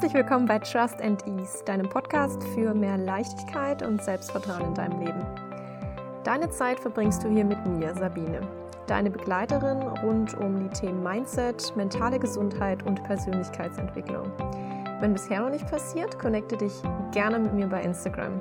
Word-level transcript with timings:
Herzlich 0.00 0.22
willkommen 0.22 0.46
bei 0.46 0.58
Trust 0.58 1.02
and 1.02 1.22
Ease, 1.26 1.62
deinem 1.66 1.86
Podcast 1.86 2.42
für 2.54 2.72
mehr 2.72 2.96
Leichtigkeit 2.96 3.82
und 3.82 4.02
Selbstvertrauen 4.02 4.68
in 4.68 4.74
deinem 4.74 4.98
Leben. 4.98 5.22
Deine 6.24 6.48
Zeit 6.48 6.80
verbringst 6.80 7.22
du 7.22 7.28
hier 7.28 7.44
mit 7.44 7.66
mir, 7.66 7.94
Sabine, 7.94 8.40
deine 8.86 9.10
Begleiterin 9.10 9.82
rund 10.02 10.32
um 10.38 10.58
die 10.58 10.70
Themen 10.70 11.02
Mindset, 11.02 11.76
mentale 11.76 12.18
Gesundheit 12.18 12.82
und 12.86 13.04
Persönlichkeitsentwicklung. 13.04 14.32
Wenn 15.00 15.12
bisher 15.12 15.42
noch 15.42 15.50
nicht 15.50 15.70
passiert, 15.70 16.18
connecte 16.18 16.56
dich 16.56 16.72
gerne 17.12 17.38
mit 17.38 17.52
mir 17.52 17.66
bei 17.66 17.82
Instagram. 17.82 18.40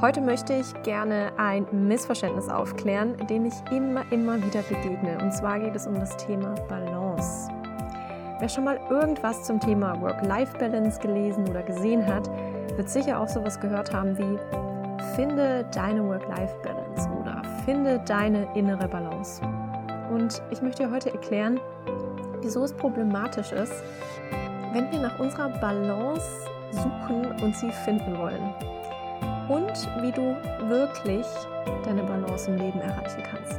Heute 0.00 0.20
möchte 0.20 0.54
ich 0.54 0.72
gerne 0.84 1.32
ein 1.36 1.66
Missverständnis 1.72 2.48
aufklären, 2.48 3.16
dem 3.26 3.46
ich 3.46 3.54
immer, 3.72 4.04
immer 4.12 4.36
wieder 4.36 4.62
begegne. 4.62 5.18
Und 5.20 5.32
zwar 5.32 5.58
geht 5.58 5.74
es 5.74 5.88
um 5.88 5.94
das 5.94 6.16
Thema 6.16 6.54
Balance. 6.68 7.53
Wer 8.44 8.50
schon 8.50 8.64
mal 8.64 8.78
irgendwas 8.90 9.42
zum 9.44 9.58
Thema 9.58 9.98
Work-Life-Balance 10.02 11.00
gelesen 11.00 11.48
oder 11.48 11.62
gesehen 11.62 12.06
hat, 12.06 12.28
wird 12.76 12.90
sicher 12.90 13.18
auch 13.18 13.26
sowas 13.26 13.58
gehört 13.58 13.90
haben 13.90 14.18
wie 14.18 14.38
Finde 15.16 15.64
deine 15.74 16.06
Work-Life-Balance 16.06 17.08
oder 17.18 17.40
Finde 17.64 18.00
deine 18.00 18.46
innere 18.54 18.86
Balance. 18.86 19.40
Und 20.12 20.42
ich 20.50 20.60
möchte 20.60 20.82
dir 20.82 20.90
heute 20.90 21.10
erklären, 21.10 21.58
wieso 22.42 22.64
es 22.64 22.74
problematisch 22.74 23.50
ist, 23.50 23.82
wenn 24.74 24.92
wir 24.92 24.98
nach 24.98 25.18
unserer 25.18 25.48
Balance 25.48 26.26
suchen 26.70 27.24
und 27.42 27.56
sie 27.56 27.72
finden 27.86 28.18
wollen. 28.18 28.52
Und 29.48 30.02
wie 30.02 30.12
du 30.12 30.36
wirklich 30.68 31.24
deine 31.86 32.02
Balance 32.02 32.50
im 32.50 32.58
Leben 32.58 32.82
erreichen 32.82 33.22
kannst. 33.22 33.58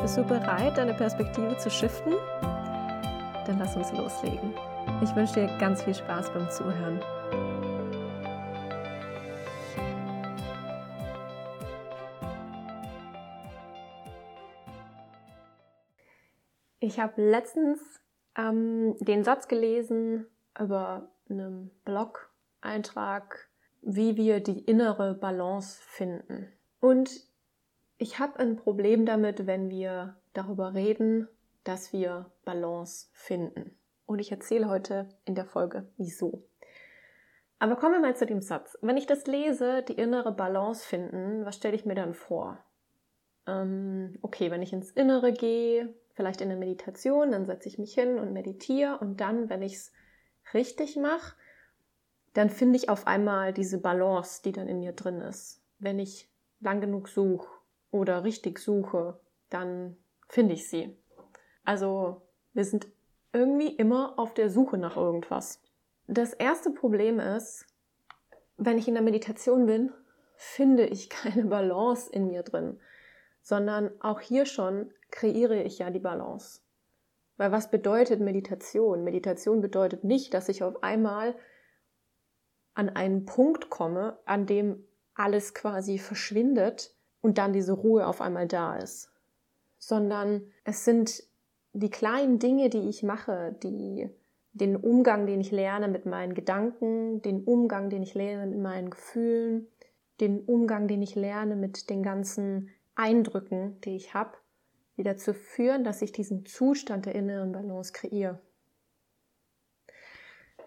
Bist 0.00 0.16
du 0.16 0.22
bereit, 0.22 0.78
deine 0.78 0.94
Perspektive 0.94 1.56
zu 1.58 1.68
shiften? 1.68 2.12
Dann 3.46 3.58
lass 3.58 3.76
uns 3.76 3.92
loslegen. 3.92 4.54
Ich 5.02 5.14
wünsche 5.16 5.34
dir 5.34 5.58
ganz 5.58 5.82
viel 5.82 5.94
Spaß 5.94 6.32
beim 6.32 6.50
Zuhören. 6.50 7.00
Ich 16.80 16.98
habe 16.98 17.22
letztens 17.22 17.80
ähm, 18.36 18.96
den 19.00 19.22
Satz 19.22 19.48
gelesen 19.48 20.26
über 20.58 21.10
einen 21.28 21.70
Blog-Eintrag, 21.84 23.48
wie 23.82 24.16
wir 24.16 24.40
die 24.40 24.60
innere 24.60 25.14
Balance 25.14 25.80
finden. 25.82 26.52
Und 26.80 27.10
ich 27.98 28.18
habe 28.18 28.38
ein 28.38 28.56
Problem 28.56 29.06
damit, 29.06 29.46
wenn 29.46 29.70
wir 29.70 30.16
darüber 30.32 30.74
reden, 30.74 31.28
dass 31.64 31.92
wir 31.92 32.30
Balance 32.44 33.08
finden. 33.12 33.76
Und 34.06 34.18
ich 34.18 34.32
erzähle 34.32 34.68
heute 34.68 35.08
in 35.24 35.34
der 35.34 35.44
Folge, 35.44 35.88
wieso. 35.96 36.42
Aber 37.58 37.76
kommen 37.76 37.94
wir 37.94 38.00
mal 38.00 38.16
zu 38.16 38.26
dem 38.26 38.40
Satz. 38.40 38.78
Wenn 38.80 38.96
ich 38.96 39.06
das 39.06 39.26
lese, 39.26 39.82
die 39.82 39.92
innere 39.92 40.32
Balance 40.32 40.86
finden, 40.86 41.44
was 41.44 41.56
stelle 41.56 41.74
ich 41.74 41.84
mir 41.84 41.94
dann 41.94 42.14
vor? 42.14 42.58
Ähm, 43.46 44.18
okay, 44.22 44.50
wenn 44.50 44.62
ich 44.62 44.72
ins 44.72 44.90
Innere 44.90 45.32
gehe, 45.32 45.94
vielleicht 46.14 46.40
in 46.40 46.48
der 46.48 46.58
Meditation, 46.58 47.32
dann 47.32 47.46
setze 47.46 47.68
ich 47.68 47.78
mich 47.78 47.94
hin 47.94 48.18
und 48.18 48.32
meditiere 48.32 48.98
und 48.98 49.20
dann, 49.20 49.48
wenn 49.50 49.62
ich 49.62 49.74
es 49.74 49.92
richtig 50.54 50.96
mache, 50.96 51.36
dann 52.32 52.50
finde 52.50 52.76
ich 52.76 52.88
auf 52.88 53.06
einmal 53.06 53.52
diese 53.52 53.78
Balance, 53.78 54.42
die 54.42 54.52
dann 54.52 54.68
in 54.68 54.80
mir 54.80 54.92
drin 54.92 55.20
ist. 55.20 55.62
Wenn 55.78 55.98
ich 55.98 56.30
lang 56.60 56.80
genug 56.80 57.08
suche 57.08 57.48
oder 57.90 58.24
richtig 58.24 58.58
suche, 58.58 59.18
dann 59.48 59.96
finde 60.28 60.54
ich 60.54 60.68
sie. 60.68 60.96
Also 61.70 62.20
wir 62.52 62.64
sind 62.64 62.88
irgendwie 63.32 63.68
immer 63.68 64.18
auf 64.18 64.34
der 64.34 64.50
Suche 64.50 64.76
nach 64.76 64.96
irgendwas. 64.96 65.62
Das 66.08 66.32
erste 66.32 66.72
Problem 66.72 67.20
ist, 67.20 67.64
wenn 68.56 68.76
ich 68.76 68.88
in 68.88 68.94
der 68.94 69.04
Meditation 69.04 69.66
bin, 69.66 69.92
finde 70.34 70.84
ich 70.84 71.08
keine 71.10 71.44
Balance 71.44 72.10
in 72.10 72.26
mir 72.26 72.42
drin, 72.42 72.80
sondern 73.40 73.92
auch 74.00 74.18
hier 74.18 74.46
schon 74.46 74.92
kreiere 75.12 75.62
ich 75.62 75.78
ja 75.78 75.90
die 75.90 76.00
Balance. 76.00 76.60
Weil 77.36 77.52
was 77.52 77.70
bedeutet 77.70 78.18
Meditation? 78.20 79.04
Meditation 79.04 79.60
bedeutet 79.60 80.02
nicht, 80.02 80.34
dass 80.34 80.48
ich 80.48 80.64
auf 80.64 80.82
einmal 80.82 81.36
an 82.74 82.88
einen 82.88 83.26
Punkt 83.26 83.70
komme, 83.70 84.18
an 84.24 84.46
dem 84.46 84.84
alles 85.14 85.54
quasi 85.54 85.98
verschwindet 85.98 86.96
und 87.20 87.38
dann 87.38 87.52
diese 87.52 87.74
Ruhe 87.74 88.08
auf 88.08 88.20
einmal 88.20 88.48
da 88.48 88.76
ist, 88.76 89.12
sondern 89.78 90.50
es 90.64 90.84
sind 90.84 91.29
die 91.72 91.90
kleinen 91.90 92.38
Dinge, 92.38 92.68
die 92.68 92.88
ich 92.88 93.02
mache, 93.02 93.56
die, 93.62 94.08
den 94.52 94.76
Umgang, 94.76 95.26
den 95.26 95.40
ich 95.40 95.50
lerne 95.50 95.88
mit 95.88 96.06
meinen 96.06 96.34
Gedanken, 96.34 97.22
den 97.22 97.44
Umgang, 97.44 97.90
den 97.90 98.02
ich 98.02 98.14
lerne 98.14 98.46
mit 98.46 98.60
meinen 98.60 98.90
Gefühlen, 98.90 99.68
den 100.20 100.40
Umgang, 100.40 100.88
den 100.88 101.02
ich 101.02 101.14
lerne 101.14 101.56
mit 101.56 101.88
den 101.88 102.02
ganzen 102.02 102.70
Eindrücken, 102.94 103.80
die 103.82 103.96
ich 103.96 104.14
habe, 104.14 104.36
die 104.96 105.02
dazu 105.02 105.32
führen, 105.32 105.84
dass 105.84 106.02
ich 106.02 106.12
diesen 106.12 106.44
Zustand 106.44 107.06
der 107.06 107.14
inneren 107.14 107.52
Balance 107.52 107.92
kreiere. 107.92 108.40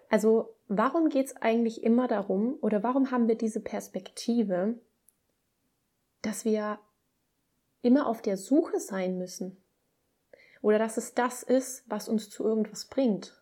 Also 0.08 0.54
warum 0.68 1.08
geht 1.08 1.26
es 1.26 1.36
eigentlich 1.36 1.82
immer 1.82 2.08
darum 2.08 2.56
oder 2.60 2.82
warum 2.82 3.10
haben 3.10 3.28
wir 3.28 3.36
diese 3.36 3.60
Perspektive, 3.60 4.78
dass 6.22 6.44
wir 6.44 6.78
immer 7.82 8.06
auf 8.06 8.22
der 8.22 8.36
Suche 8.36 8.80
sein 8.80 9.18
müssen? 9.18 9.63
Oder 10.64 10.78
dass 10.78 10.96
es 10.96 11.12
das 11.12 11.42
ist, 11.42 11.84
was 11.88 12.08
uns 12.08 12.30
zu 12.30 12.42
irgendwas 12.42 12.86
bringt. 12.86 13.38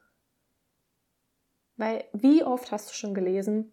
Weil 1.77 2.03
wie 2.13 2.43
oft 2.43 2.73
hast 2.73 2.91
du 2.91 2.95
schon 2.95 3.15
gelesen, 3.15 3.71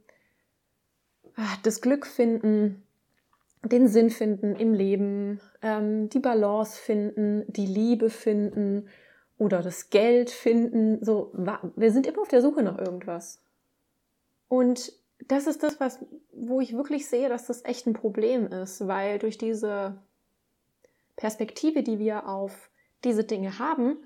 ah, 1.36 1.58
das 1.64 1.82
Glück 1.82 2.06
finden, 2.06 2.84
den 3.64 3.88
Sinn 3.88 4.12
finden 4.12 4.56
im 4.56 4.76
Leben, 4.76 5.42
ähm, 5.64 6.10
die 6.10 6.20
Balance 6.20 6.80
finden, 6.80 7.44
die 7.52 7.66
Liebe 7.66 8.12
finden 8.12 8.88
oder 9.40 9.64
das 9.64 9.90
Geld 9.90 10.30
finden. 10.30 11.04
So, 11.04 11.32
wir 11.34 11.92
sind 11.92 12.06
immer 12.06 12.22
auf 12.22 12.28
der 12.28 12.44
Suche 12.44 12.62
nach 12.62 12.78
irgendwas. 12.78 13.42
Und 14.48 14.94
das 15.28 15.48
ist 15.48 15.64
das, 15.64 15.80
was, 15.80 15.98
wo 16.34 16.62
ich 16.62 16.74
wirklich 16.74 17.08
sehe, 17.08 17.30
dass 17.30 17.48
das 17.48 17.66
echt 17.66 17.88
ein 17.88 17.94
Problem 17.94 18.46
ist, 18.46 18.88
weil 18.88 19.18
durch 19.18 19.40
diese 19.40 19.98
Perspektive, 21.16 21.82
die 21.82 21.98
wir 21.98 22.30
auf 22.30 22.70
diese 23.04 23.24
Dinge 23.24 23.60
haben, 23.60 23.98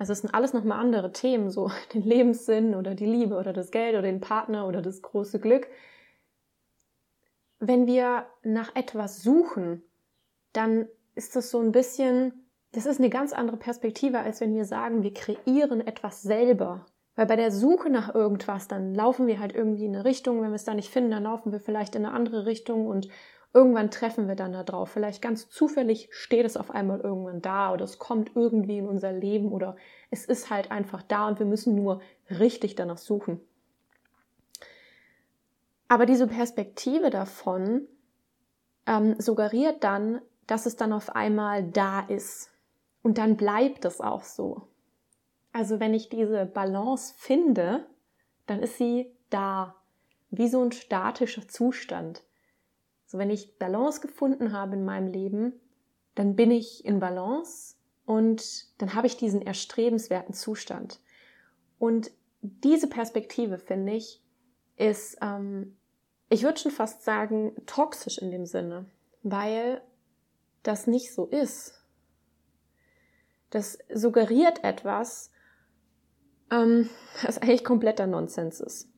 also 0.00 0.14
es 0.14 0.22
sind 0.22 0.34
alles 0.34 0.54
nochmal 0.54 0.80
andere 0.80 1.12
Themen, 1.12 1.50
so 1.50 1.70
den 1.94 2.02
Lebenssinn 2.02 2.74
oder 2.74 2.94
die 2.94 3.06
Liebe 3.06 3.36
oder 3.36 3.52
das 3.52 3.70
Geld 3.70 3.92
oder 3.92 4.02
den 4.02 4.20
Partner 4.20 4.66
oder 4.66 4.80
das 4.80 5.02
große 5.02 5.38
Glück. 5.38 5.68
Wenn 7.58 7.86
wir 7.86 8.24
nach 8.42 8.74
etwas 8.74 9.22
suchen, 9.22 9.82
dann 10.54 10.88
ist 11.14 11.36
das 11.36 11.50
so 11.50 11.60
ein 11.60 11.70
bisschen, 11.70 12.46
das 12.72 12.86
ist 12.86 12.98
eine 12.98 13.10
ganz 13.10 13.34
andere 13.34 13.58
Perspektive, 13.58 14.20
als 14.20 14.40
wenn 14.40 14.54
wir 14.54 14.64
sagen, 14.64 15.02
wir 15.02 15.12
kreieren 15.12 15.86
etwas 15.86 16.22
selber. 16.22 16.86
Weil 17.14 17.26
bei 17.26 17.36
der 17.36 17.52
Suche 17.52 17.90
nach 17.90 18.14
irgendwas, 18.14 18.68
dann 18.68 18.94
laufen 18.94 19.26
wir 19.26 19.38
halt 19.38 19.54
irgendwie 19.54 19.84
in 19.84 19.94
eine 19.94 20.06
Richtung, 20.06 20.40
wenn 20.40 20.48
wir 20.48 20.54
es 20.54 20.64
da 20.64 20.72
nicht 20.72 20.88
finden, 20.88 21.10
dann 21.10 21.24
laufen 21.24 21.52
wir 21.52 21.60
vielleicht 21.60 21.94
in 21.94 22.06
eine 22.06 22.14
andere 22.14 22.46
Richtung 22.46 22.86
und 22.86 23.08
Irgendwann 23.52 23.90
treffen 23.90 24.28
wir 24.28 24.36
dann 24.36 24.52
da 24.52 24.62
drauf. 24.62 24.90
Vielleicht 24.90 25.20
ganz 25.22 25.48
zufällig 25.48 26.08
steht 26.12 26.46
es 26.46 26.56
auf 26.56 26.70
einmal 26.70 27.00
irgendwann 27.00 27.42
da 27.42 27.72
oder 27.72 27.84
es 27.84 27.98
kommt 27.98 28.36
irgendwie 28.36 28.78
in 28.78 28.88
unser 28.88 29.12
Leben 29.12 29.50
oder 29.50 29.76
es 30.10 30.24
ist 30.24 30.50
halt 30.50 30.70
einfach 30.70 31.02
da 31.02 31.26
und 31.26 31.38
wir 31.40 31.46
müssen 31.46 31.74
nur 31.74 32.00
richtig 32.28 32.76
danach 32.76 32.98
suchen. 32.98 33.40
Aber 35.88 36.06
diese 36.06 36.28
Perspektive 36.28 37.10
davon 37.10 37.88
ähm, 38.86 39.16
suggeriert 39.18 39.82
dann, 39.82 40.20
dass 40.46 40.66
es 40.66 40.76
dann 40.76 40.92
auf 40.92 41.16
einmal 41.16 41.64
da 41.64 42.00
ist. 42.00 42.50
Und 43.02 43.18
dann 43.18 43.36
bleibt 43.36 43.84
es 43.84 44.00
auch 44.00 44.22
so. 44.22 44.68
Also 45.52 45.80
wenn 45.80 45.94
ich 45.94 46.08
diese 46.08 46.46
Balance 46.46 47.14
finde, 47.16 47.86
dann 48.46 48.60
ist 48.60 48.78
sie 48.78 49.10
da, 49.30 49.74
wie 50.30 50.48
so 50.48 50.62
ein 50.62 50.70
statischer 50.70 51.48
Zustand. 51.48 52.22
So, 53.10 53.18
wenn 53.18 53.30
ich 53.30 53.58
Balance 53.58 54.00
gefunden 54.00 54.52
habe 54.52 54.76
in 54.76 54.84
meinem 54.84 55.08
Leben, 55.08 55.54
dann 56.14 56.36
bin 56.36 56.52
ich 56.52 56.84
in 56.84 57.00
Balance 57.00 57.74
und 58.06 58.80
dann 58.80 58.94
habe 58.94 59.08
ich 59.08 59.16
diesen 59.16 59.42
erstrebenswerten 59.42 60.32
Zustand. 60.32 61.00
Und 61.80 62.12
diese 62.40 62.88
Perspektive, 62.88 63.58
finde 63.58 63.94
ich, 63.94 64.22
ist, 64.76 65.18
ähm, 65.22 65.76
ich 66.28 66.44
würde 66.44 66.60
schon 66.60 66.70
fast 66.70 67.02
sagen, 67.02 67.56
toxisch 67.66 68.18
in 68.18 68.30
dem 68.30 68.46
Sinne, 68.46 68.86
weil 69.24 69.82
das 70.62 70.86
nicht 70.86 71.12
so 71.12 71.26
ist. 71.26 71.84
Das 73.50 73.76
suggeriert 73.92 74.62
etwas, 74.62 75.32
ähm, 76.52 76.88
das 77.26 77.38
eigentlich 77.38 77.64
kompletter 77.64 78.06
Nonsens 78.06 78.60
ist. 78.60 78.88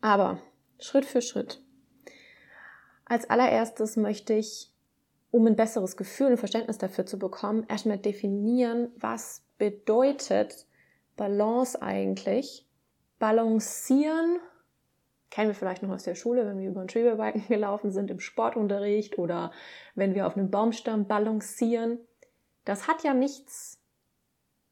Aber 0.00 0.40
Schritt 0.78 1.04
für 1.04 1.20
Schritt 1.20 1.65
als 3.06 3.28
allererstes 3.30 3.96
möchte 3.96 4.34
ich, 4.34 4.70
um 5.30 5.46
ein 5.46 5.56
besseres 5.56 5.96
Gefühl 5.96 6.28
und 6.28 6.36
Verständnis 6.36 6.78
dafür 6.78 7.06
zu 7.06 7.18
bekommen, 7.18 7.64
erstmal 7.68 7.98
definieren, 7.98 8.92
was 8.98 9.42
bedeutet 9.58 10.66
Balance 11.16 11.80
eigentlich 11.80 12.66
Balancieren 13.18 14.38
kennen 15.30 15.48
wir 15.48 15.54
vielleicht 15.54 15.82
noch 15.82 15.90
aus 15.90 16.04
der 16.04 16.14
Schule, 16.14 16.46
wenn 16.46 16.58
wir 16.58 16.70
über 16.70 16.80
einen 16.80 16.88
Schwebebalken 16.88 17.44
gelaufen 17.48 17.90
sind 17.90 18.10
im 18.10 18.20
Sportunterricht 18.20 19.18
oder 19.18 19.52
wenn 19.94 20.14
wir 20.14 20.26
auf 20.26 20.36
einem 20.36 20.50
Baumstamm 20.50 21.06
balancieren. 21.06 21.98
Das 22.64 22.88
hat 22.88 23.02
ja 23.04 23.14
nichts 23.14 23.78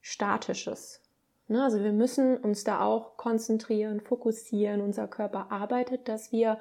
Statisches. 0.00 1.02
Ne? 1.48 1.62
Also 1.62 1.82
wir 1.82 1.92
müssen 1.92 2.36
uns 2.38 2.64
da 2.64 2.80
auch 2.80 3.16
konzentrieren, 3.16 4.00
fokussieren. 4.00 4.80
Unser 4.80 5.08
Körper 5.08 5.50
arbeitet, 5.50 6.08
dass 6.08 6.32
wir 6.32 6.58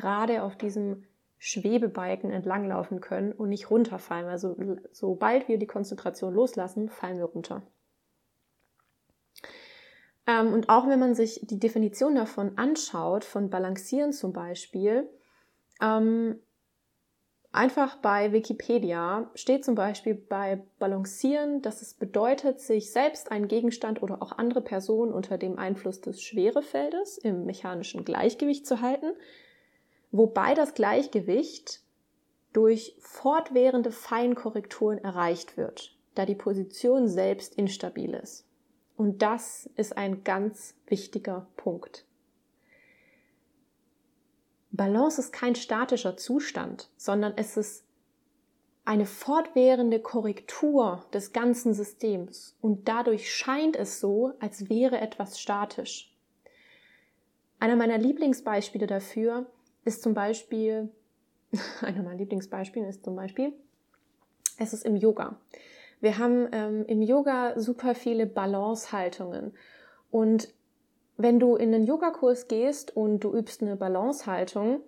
gerade 0.00 0.42
auf 0.42 0.56
diesem 0.56 1.04
Schwebebalken 1.38 2.30
entlanglaufen 2.30 3.00
können 3.00 3.32
und 3.32 3.48
nicht 3.48 3.70
runterfallen. 3.70 4.28
Also 4.28 4.56
sobald 4.92 5.48
wir 5.48 5.58
die 5.58 5.66
Konzentration 5.66 6.34
loslassen, 6.34 6.88
fallen 6.90 7.18
wir 7.18 7.24
runter. 7.24 7.62
Ähm, 10.26 10.52
und 10.52 10.68
auch 10.68 10.86
wenn 10.86 11.00
man 11.00 11.14
sich 11.14 11.40
die 11.42 11.58
Definition 11.58 12.14
davon 12.14 12.58
anschaut, 12.58 13.24
von 13.24 13.48
Balancieren 13.48 14.12
zum 14.12 14.32
Beispiel, 14.34 15.08
ähm, 15.80 16.38
einfach 17.52 17.96
bei 17.96 18.32
Wikipedia 18.32 19.30
steht 19.34 19.64
zum 19.64 19.74
Beispiel 19.74 20.14
bei 20.14 20.62
Balancieren, 20.78 21.62
dass 21.62 21.80
es 21.82 21.94
bedeutet, 21.94 22.60
sich 22.60 22.92
selbst 22.92 23.32
einen 23.32 23.48
Gegenstand 23.48 24.02
oder 24.02 24.22
auch 24.22 24.32
andere 24.32 24.60
Personen 24.60 25.12
unter 25.12 25.38
dem 25.38 25.58
Einfluss 25.58 26.00
des 26.00 26.22
Schwerefeldes 26.22 27.18
im 27.18 27.46
mechanischen 27.46 28.04
Gleichgewicht 28.04 28.66
zu 28.66 28.82
halten, 28.82 29.14
wobei 30.12 30.54
das 30.54 30.74
Gleichgewicht 30.74 31.80
durch 32.52 32.96
fortwährende 32.98 33.92
Feinkorrekturen 33.92 34.98
erreicht 34.98 35.56
wird, 35.56 35.96
da 36.14 36.26
die 36.26 36.34
Position 36.34 37.08
selbst 37.08 37.54
instabil 37.54 38.14
ist. 38.14 38.46
Und 38.96 39.22
das 39.22 39.70
ist 39.76 39.96
ein 39.96 40.24
ganz 40.24 40.74
wichtiger 40.86 41.46
Punkt. 41.56 42.04
Balance 44.72 45.20
ist 45.20 45.32
kein 45.32 45.54
statischer 45.54 46.16
Zustand, 46.16 46.90
sondern 46.96 47.32
es 47.36 47.56
ist 47.56 47.84
eine 48.84 49.06
fortwährende 49.06 50.00
Korrektur 50.00 51.04
des 51.12 51.32
ganzen 51.32 51.74
Systems 51.74 52.56
und 52.60 52.88
dadurch 52.88 53.32
scheint 53.32 53.76
es 53.76 54.00
so, 54.00 54.32
als 54.40 54.68
wäre 54.68 55.00
etwas 55.00 55.38
statisch. 55.40 56.12
Einer 57.58 57.76
meiner 57.76 57.98
Lieblingsbeispiele 57.98 58.86
dafür 58.86 59.46
ist 59.84 60.02
zum 60.02 60.14
Beispiel, 60.14 60.88
einer 61.80 62.02
meiner 62.02 62.16
Lieblingsbeispiele 62.16 62.88
ist 62.88 63.04
zum 63.04 63.16
Beispiel, 63.16 63.52
es 64.58 64.72
ist 64.72 64.84
im 64.84 64.96
Yoga. 64.96 65.40
Wir 66.00 66.18
haben 66.18 66.48
ähm, 66.52 66.84
im 66.86 67.02
Yoga 67.02 67.58
super 67.58 67.94
viele 67.94 68.26
Balancehaltungen. 68.26 69.52
Und 70.10 70.52
wenn 71.16 71.38
du 71.38 71.56
in 71.56 71.74
einen 71.74 71.86
Yogakurs 71.86 72.48
gehst 72.48 72.96
und 72.96 73.20
du 73.20 73.36
übst 73.36 73.62
eine 73.62 73.76
Balancehaltung, 73.76 74.80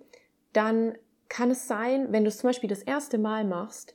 dann 0.52 0.96
kann 1.28 1.50
es 1.50 1.68
sein, 1.68 2.12
wenn 2.12 2.24
du 2.24 2.28
es 2.28 2.38
zum 2.38 2.48
Beispiel 2.48 2.68
das 2.68 2.82
erste 2.82 3.18
Mal 3.18 3.44
machst, 3.44 3.94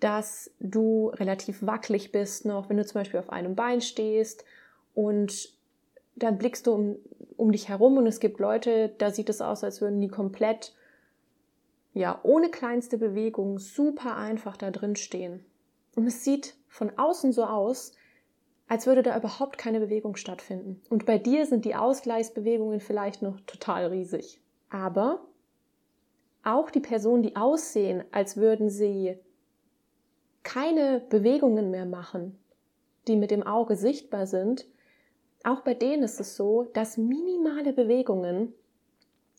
dass 0.00 0.50
du 0.60 1.08
relativ 1.08 1.64
wackelig 1.64 2.10
bist 2.10 2.46
noch, 2.46 2.68
wenn 2.68 2.76
du 2.76 2.86
zum 2.86 3.00
Beispiel 3.00 3.20
auf 3.20 3.30
einem 3.30 3.54
Bein 3.54 3.80
stehst 3.80 4.44
und 4.94 5.59
dann 6.20 6.38
blickst 6.38 6.66
du 6.66 6.72
um, 6.72 6.96
um 7.36 7.52
dich 7.52 7.68
herum 7.68 7.96
und 7.96 8.06
es 8.06 8.20
gibt 8.20 8.38
Leute, 8.38 8.94
da 8.98 9.10
sieht 9.10 9.28
es 9.28 9.40
aus, 9.40 9.64
als 9.64 9.80
würden 9.80 10.00
die 10.00 10.08
komplett, 10.08 10.74
ja, 11.92 12.20
ohne 12.22 12.50
kleinste 12.50 12.98
Bewegung 12.98 13.58
super 13.58 14.16
einfach 14.16 14.56
da 14.56 14.70
drin 14.70 14.96
stehen. 14.96 15.44
Und 15.96 16.06
es 16.06 16.24
sieht 16.24 16.54
von 16.68 16.92
außen 16.96 17.32
so 17.32 17.44
aus, 17.44 17.92
als 18.68 18.86
würde 18.86 19.02
da 19.02 19.16
überhaupt 19.16 19.58
keine 19.58 19.80
Bewegung 19.80 20.14
stattfinden. 20.14 20.80
Und 20.88 21.04
bei 21.04 21.18
dir 21.18 21.44
sind 21.46 21.64
die 21.64 21.74
Ausgleichsbewegungen 21.74 22.78
vielleicht 22.80 23.20
noch 23.20 23.40
total 23.40 23.86
riesig. 23.86 24.40
Aber 24.68 25.20
auch 26.44 26.70
die 26.70 26.80
Personen, 26.80 27.22
die 27.24 27.34
aussehen, 27.34 28.04
als 28.12 28.36
würden 28.36 28.70
sie 28.70 29.18
keine 30.42 31.00
Bewegungen 31.10 31.70
mehr 31.70 31.84
machen, 31.84 32.38
die 33.08 33.16
mit 33.16 33.30
dem 33.30 33.42
Auge 33.42 33.76
sichtbar 33.76 34.26
sind, 34.26 34.66
auch 35.44 35.60
bei 35.60 35.74
denen 35.74 36.02
ist 36.02 36.20
es 36.20 36.36
so, 36.36 36.64
dass 36.74 36.96
minimale 36.96 37.72
Bewegungen 37.72 38.52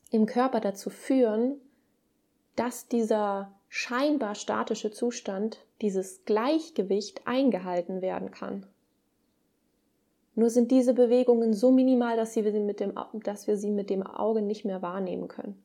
im 0.10 0.26
Körper 0.26 0.60
dazu 0.60 0.90
führen, 0.90 1.60
dass 2.56 2.88
dieser 2.88 3.54
scheinbar 3.70 4.36
statische 4.36 4.92
Zustand, 4.92 5.66
dieses 5.82 6.26
Gleichgewicht 6.26 7.26
eingehalten 7.26 8.02
werden 8.02 8.32
kann. 8.32 8.66
Nur 10.36 10.50
sind 10.50 10.72
diese 10.72 10.94
Bewegungen 10.94 11.54
so 11.54 11.72
minimal, 11.72 12.18
dass, 12.18 12.34
sie 12.34 12.42
mit 12.42 12.80
dem, 12.80 12.94
dass 13.24 13.48
wir 13.48 13.58
sie 13.58 13.70
mit 13.70 13.90
dem 13.90 14.06
Auge 14.06 14.42
nicht 14.42 14.66
mehr 14.66 14.82
wahrnehmen 14.82 15.28
können. 15.28 15.62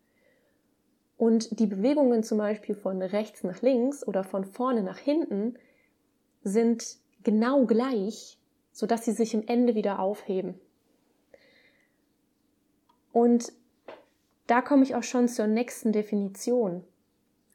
Und 1.16 1.58
die 1.58 1.66
Bewegungen 1.66 2.22
zum 2.22 2.38
Beispiel 2.38 2.74
von 2.74 3.00
rechts 3.00 3.42
nach 3.42 3.62
links 3.62 4.06
oder 4.06 4.22
von 4.22 4.44
vorne 4.44 4.82
nach 4.82 4.98
hinten 4.98 5.54
sind 6.42 6.98
genau 7.22 7.64
gleich, 7.64 8.38
sodass 8.76 9.06
sie 9.06 9.12
sich 9.12 9.32
im 9.32 9.48
Ende 9.48 9.74
wieder 9.74 10.00
aufheben. 10.00 10.60
Und 13.10 13.50
da 14.46 14.60
komme 14.60 14.82
ich 14.82 14.94
auch 14.94 15.02
schon 15.02 15.28
zur 15.28 15.46
nächsten 15.46 15.92
Definition. 15.92 16.84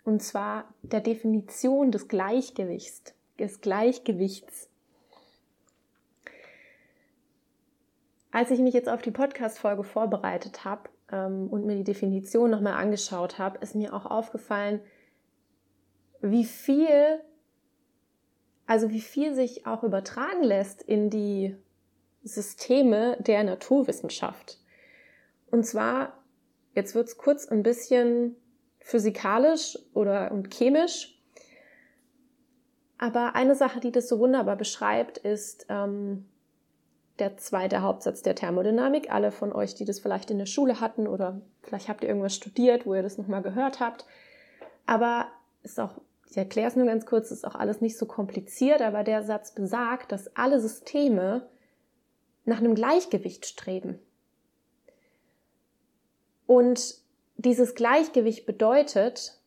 Und 0.04 0.24
zwar 0.24 0.74
der 0.82 1.00
Definition 1.00 1.92
des 1.92 2.08
Gleichgewichts, 2.08 3.14
des 3.38 3.62
Gleichgewichts. 3.62 4.68
Als 8.32 8.50
ich 8.50 8.60
mich 8.60 8.74
jetzt 8.74 8.90
auf 8.90 9.04
die 9.04 9.12
Podcast-Folge 9.12 9.84
vorbereitet 9.84 10.66
habe 10.66 10.90
ähm, 11.12 11.50
und 11.52 11.68
mir 11.68 11.76
die 11.76 11.84
Definition 11.84 12.50
nochmal 12.50 12.82
angeschaut 12.82 13.38
habe, 13.38 13.60
ist 13.60 13.76
mir 13.76 13.94
auch 13.94 14.08
aufgefallen, 14.08 14.82
wie 16.22 16.46
viel, 16.46 17.20
also 18.66 18.90
wie 18.90 19.02
viel 19.02 19.34
sich 19.34 19.66
auch 19.66 19.84
übertragen 19.84 20.44
lässt 20.44 20.82
in 20.82 21.10
die 21.10 21.56
Systeme 22.24 23.18
der 23.20 23.44
Naturwissenschaft. 23.44 24.58
Und 25.50 25.66
zwar, 25.66 26.14
jetzt 26.74 26.96
wird's 26.96 27.18
kurz 27.18 27.48
ein 27.48 27.64
bisschen 27.64 28.36
physikalisch 28.80 29.78
oder 29.94 30.32
und 30.32 30.54
chemisch. 30.54 31.18
Aber 32.98 33.36
eine 33.36 33.56
Sache, 33.56 33.80
die 33.80 33.92
das 33.92 34.08
so 34.08 34.20
wunderbar 34.20 34.56
beschreibt, 34.56 35.18
ist 35.18 35.66
ähm, 35.70 36.26
der 37.20 37.38
zweite 37.38 37.82
Hauptsatz 37.82 38.22
der 38.22 38.36
Thermodynamik. 38.36 39.12
Alle 39.12 39.32
von 39.32 39.52
euch, 39.54 39.74
die 39.74 39.86
das 39.86 40.00
vielleicht 40.00 40.30
in 40.30 40.38
der 40.38 40.46
Schule 40.46 40.80
hatten 40.80 41.08
oder 41.08 41.42
vielleicht 41.64 41.90
habt 41.90 42.04
ihr 42.04 42.10
irgendwas 42.10 42.36
studiert, 42.36 42.86
wo 42.86 42.94
ihr 42.94 43.04
das 43.04 43.18
nochmal 43.18 43.42
gehört 43.42 43.80
habt. 43.80 44.06
Aber 44.86 45.28
ist 45.64 45.80
auch, 45.80 46.00
ich 46.32 46.38
erkläre 46.38 46.70
es 46.70 46.78
nur 46.78 46.86
ganz 46.86 47.06
kurz, 47.06 47.30
ist 47.30 47.46
auch 47.46 47.56
alles 47.56 47.82
nicht 47.82 47.98
so 47.98 48.06
kompliziert, 48.06 48.82
aber 48.82 49.04
der 49.04 49.22
Satz 49.22 49.52
besagt, 49.52 50.14
dass 50.14 50.34
alle 50.34 50.62
Systeme 50.62 51.46
nach 52.46 52.60
einem 52.60 52.74
Gleichgewicht 52.74 53.46
streben. 53.46 54.00
Und 56.48 56.96
dieses 57.36 57.76
Gleichgewicht 57.76 58.46
bedeutet, 58.46 59.38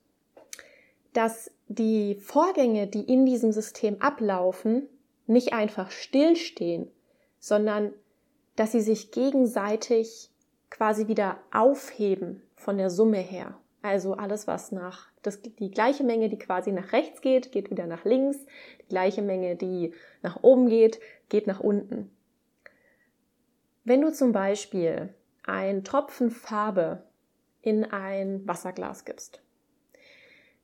dass 1.15 1.51
die 1.69 2.17
Vorgänge, 2.17 2.87
die 2.87 3.11
in 3.11 3.25
diesem 3.25 3.53
System 3.53 4.03
ablaufen, 4.03 4.87
nicht 5.27 5.55
einfach 5.55 5.91
stillstehen, 5.91 6.91
sondern 7.39 7.95
dass 8.57 8.73
sie 8.73 8.83
sich 8.83 9.11
gegenseitig 9.11 10.29
quasi 10.69 11.09
wieder 11.09 11.39
aufheben 11.51 12.43
von 12.57 12.77
der 12.77 12.91
Summe 12.91 13.19
her. 13.19 13.59
Also 13.85 14.15
alles, 14.15 14.47
was 14.47 14.73
nach, 14.73 15.09
das, 15.21 15.43
die 15.43 15.71
gleiche 15.71 16.05
Menge, 16.05 16.31
die 16.31 16.39
quasi 16.39 16.73
nach 16.73 16.93
rechts 16.93 17.21
geht, 17.21 17.53
geht 17.53 17.71
wieder 17.71 17.87
nach 17.87 18.07
links. 18.07 18.39
Die 18.81 18.89
gleiche 18.89 19.21
Menge, 19.21 19.57
die 19.57 19.93
nach 20.23 20.43
oben 20.43 20.71
geht, 20.71 21.01
geht 21.29 21.47
nach 21.47 21.61
unten. 21.61 22.11
Wenn 23.85 24.01
du 24.01 24.11
zum 24.11 24.33
Beispiel 24.33 25.13
ein 25.43 25.85
Tropfen 25.85 26.31
Farbe 26.31 27.03
in 27.61 27.85
ein 27.85 28.49
Wasserglas 28.49 29.05
gibst. 29.05 29.43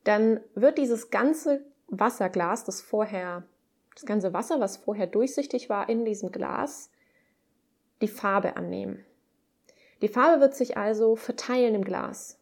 Dann 0.04 0.40
wird 0.54 0.78
dieses 0.78 1.10
ganze 1.10 1.62
Wasserglas, 1.88 2.64
das 2.64 2.80
vorher, 2.80 3.42
das 3.96 4.06
ganze 4.06 4.32
Wasser, 4.32 4.60
was 4.60 4.78
vorher 4.78 5.06
durchsichtig 5.06 5.68
war 5.68 5.90
in 5.90 6.06
diesem 6.06 6.32
Glas, 6.32 6.90
die 8.00 8.08
Farbe 8.08 8.56
annehmen. 8.56 9.04
Die 10.00 10.08
Farbe 10.08 10.40
wird 10.40 10.54
sich 10.54 10.78
also 10.78 11.16
verteilen 11.16 11.74
im 11.74 11.84
Glas. 11.84 12.39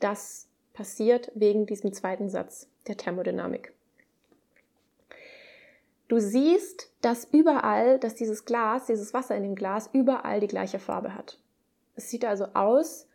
Das 0.00 0.48
passiert 0.72 1.30
wegen 1.34 1.66
diesem 1.66 1.92
zweiten 1.92 2.28
Satz 2.28 2.68
der 2.86 2.96
Thermodynamik. 2.96 3.72
Du 6.08 6.20
siehst, 6.20 6.92
dass 7.00 7.24
überall, 7.24 7.98
dass 7.98 8.14
dieses 8.14 8.44
Glas, 8.44 8.86
dieses 8.86 9.12
Wasser 9.12 9.34
in 9.36 9.42
dem 9.42 9.54
Glas 9.56 9.90
überall 9.92 10.40
die 10.40 10.46
gleiche 10.46 10.78
Farbe 10.78 11.14
hat. 11.14 11.38
Es 11.96 12.10
sieht 12.10 12.24
also 12.24 12.46
aus, 12.54 13.08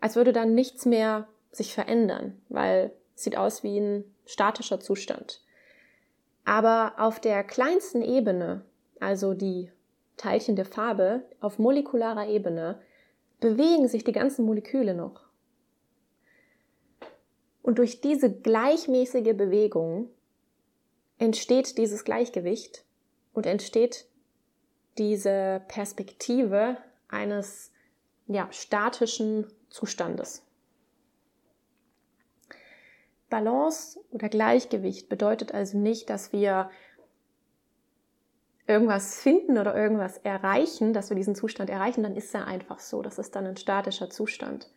als 0.00 0.16
würde 0.16 0.32
dann 0.32 0.54
nichts 0.54 0.84
mehr 0.84 1.28
sich 1.52 1.74
verändern, 1.74 2.40
weil 2.48 2.92
es 3.14 3.22
sieht 3.22 3.36
aus 3.36 3.62
wie 3.62 3.78
ein 3.78 4.04
statischer 4.26 4.80
Zustand. 4.80 5.42
Aber 6.44 6.94
auf 6.98 7.20
der 7.20 7.44
kleinsten 7.44 8.02
Ebene, 8.02 8.64
also 8.98 9.34
die 9.34 9.70
Teilchen 10.16 10.56
der 10.56 10.66
Farbe 10.66 11.22
auf 11.40 11.58
molekularer 11.58 12.28
Ebene 12.28 12.80
bewegen 13.40 13.88
sich 13.88 14.04
die 14.04 14.12
ganzen 14.12 14.44
Moleküle 14.44 14.94
noch. 14.94 15.23
Und 17.64 17.78
durch 17.78 18.02
diese 18.02 18.30
gleichmäßige 18.30 19.34
Bewegung 19.34 20.10
entsteht 21.16 21.78
dieses 21.78 22.04
Gleichgewicht 22.04 22.84
und 23.32 23.46
entsteht 23.46 24.06
diese 24.98 25.62
Perspektive 25.66 26.76
eines 27.08 27.72
ja, 28.26 28.52
statischen 28.52 29.46
Zustandes. 29.70 30.42
Balance 33.30 33.98
oder 34.10 34.28
Gleichgewicht 34.28 35.08
bedeutet 35.08 35.54
also 35.54 35.78
nicht, 35.78 36.10
dass 36.10 36.34
wir 36.34 36.70
irgendwas 38.66 39.22
finden 39.22 39.56
oder 39.56 39.74
irgendwas 39.74 40.18
erreichen, 40.18 40.92
dass 40.92 41.08
wir 41.08 41.16
diesen 41.16 41.34
Zustand 41.34 41.70
erreichen, 41.70 42.02
dann 42.02 42.14
ist 42.14 42.34
er 42.34 42.46
einfach 42.46 42.80
so. 42.80 43.00
Das 43.00 43.18
ist 43.18 43.34
dann 43.34 43.46
ein 43.46 43.56
statischer 43.56 44.10
Zustand. 44.10 44.70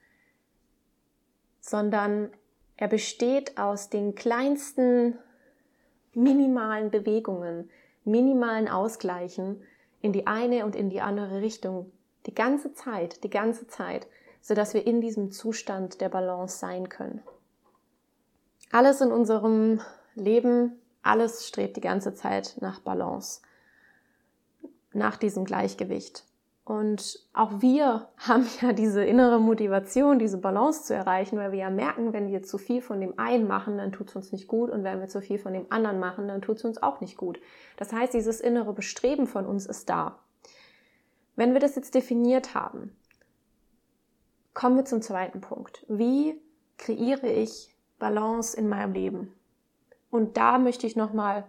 Sondern 1.60 2.32
er 2.78 2.88
besteht 2.88 3.58
aus 3.58 3.90
den 3.90 4.16
kleinsten 4.16 5.18
minimalen 6.14 6.92
Bewegungen, 6.92 7.70
minimalen 8.06 8.68
Ausgleichen 8.68 9.62
in 10.02 10.14
die 10.14 10.28
eine 10.28 10.64
und 10.66 10.76
in 10.76 10.90
die 10.90 11.02
andere 11.02 11.42
Richtung. 11.42 11.92
Die 12.28 12.36
ganze 12.36 12.74
Zeit, 12.74 13.24
die 13.24 13.30
ganze 13.30 13.68
Zeit, 13.68 14.08
sodass 14.42 14.74
wir 14.74 14.86
in 14.86 15.02
diesem 15.02 15.32
Zustand 15.32 16.02
der 16.02 16.10
Balance 16.10 16.60
sein 16.60 16.88
können. 16.88 17.22
Alles 18.72 19.02
in 19.02 19.12
unserem 19.12 19.82
Leben, 20.16 20.80
alles 21.02 21.48
strebt 21.48 21.78
die 21.78 21.82
ganze 21.82 22.14
Zeit 22.14 22.58
nach 22.60 22.80
Balance 22.80 23.42
nach 24.94 25.18
diesem 25.18 25.46
Gleichgewicht. 25.46 26.26
Und 26.68 27.26
auch 27.32 27.62
wir 27.62 28.10
haben 28.18 28.46
ja 28.60 28.74
diese 28.74 29.02
innere 29.02 29.40
Motivation, 29.40 30.20
diese 30.20 30.38
Balance 30.38 30.84
zu 30.84 30.94
erreichen, 30.94 31.38
weil 31.38 31.54
wir 31.54 31.60
ja 31.60 31.70
merken, 31.70 32.12
wenn 32.12 32.28
wir 32.28 32.44
zu 32.44 32.58
viel 32.58 32.82
von 32.82 33.00
dem 33.00 33.18
einen 33.18 33.48
machen, 33.48 33.78
dann 33.78 33.94
tut 33.94 34.10
es 34.10 34.18
uns 34.18 34.34
nicht 34.34 34.50
gut 34.50 34.70
und 34.70 34.84
wenn 34.84 35.00
wir 35.00 35.08
zu 35.08 35.22
viel 35.22 35.40
von 35.40 35.54
dem 35.54 35.66
anderen 35.70 35.98
machen, 35.98 36.28
dann 36.28 36.42
tut 36.42 36.58
es 36.58 36.66
uns 36.66 36.84
auch 36.84 37.00
nicht 37.00 37.16
gut. 37.16 37.40
Das 37.78 37.94
heißt, 37.94 38.14
dieses 38.14 38.42
innere 38.42 38.74
Bestreben 38.74 39.28
von 39.28 39.46
uns 39.46 39.66
ist 39.66 39.88
da. 39.88 40.20
Wenn 41.38 41.54
wir 41.54 41.62
das 41.62 41.78
jetzt 41.78 41.96
definiert 41.96 42.54
haben, 42.54 42.94
kommen 44.54 44.76
wir 44.76 44.84
zum 44.84 45.02
zweiten 45.02 45.40
Punkt. 45.40 45.86
Wie 45.88 46.38
kreiere 46.78 47.28
ich 47.28 47.74
Balance 47.98 48.58
in 48.58 48.68
meinem 48.68 48.92
Leben? 48.92 49.34
Und 50.10 50.36
da 50.36 50.58
möchte 50.58 50.86
ich 50.86 50.98
nochmal 50.98 51.46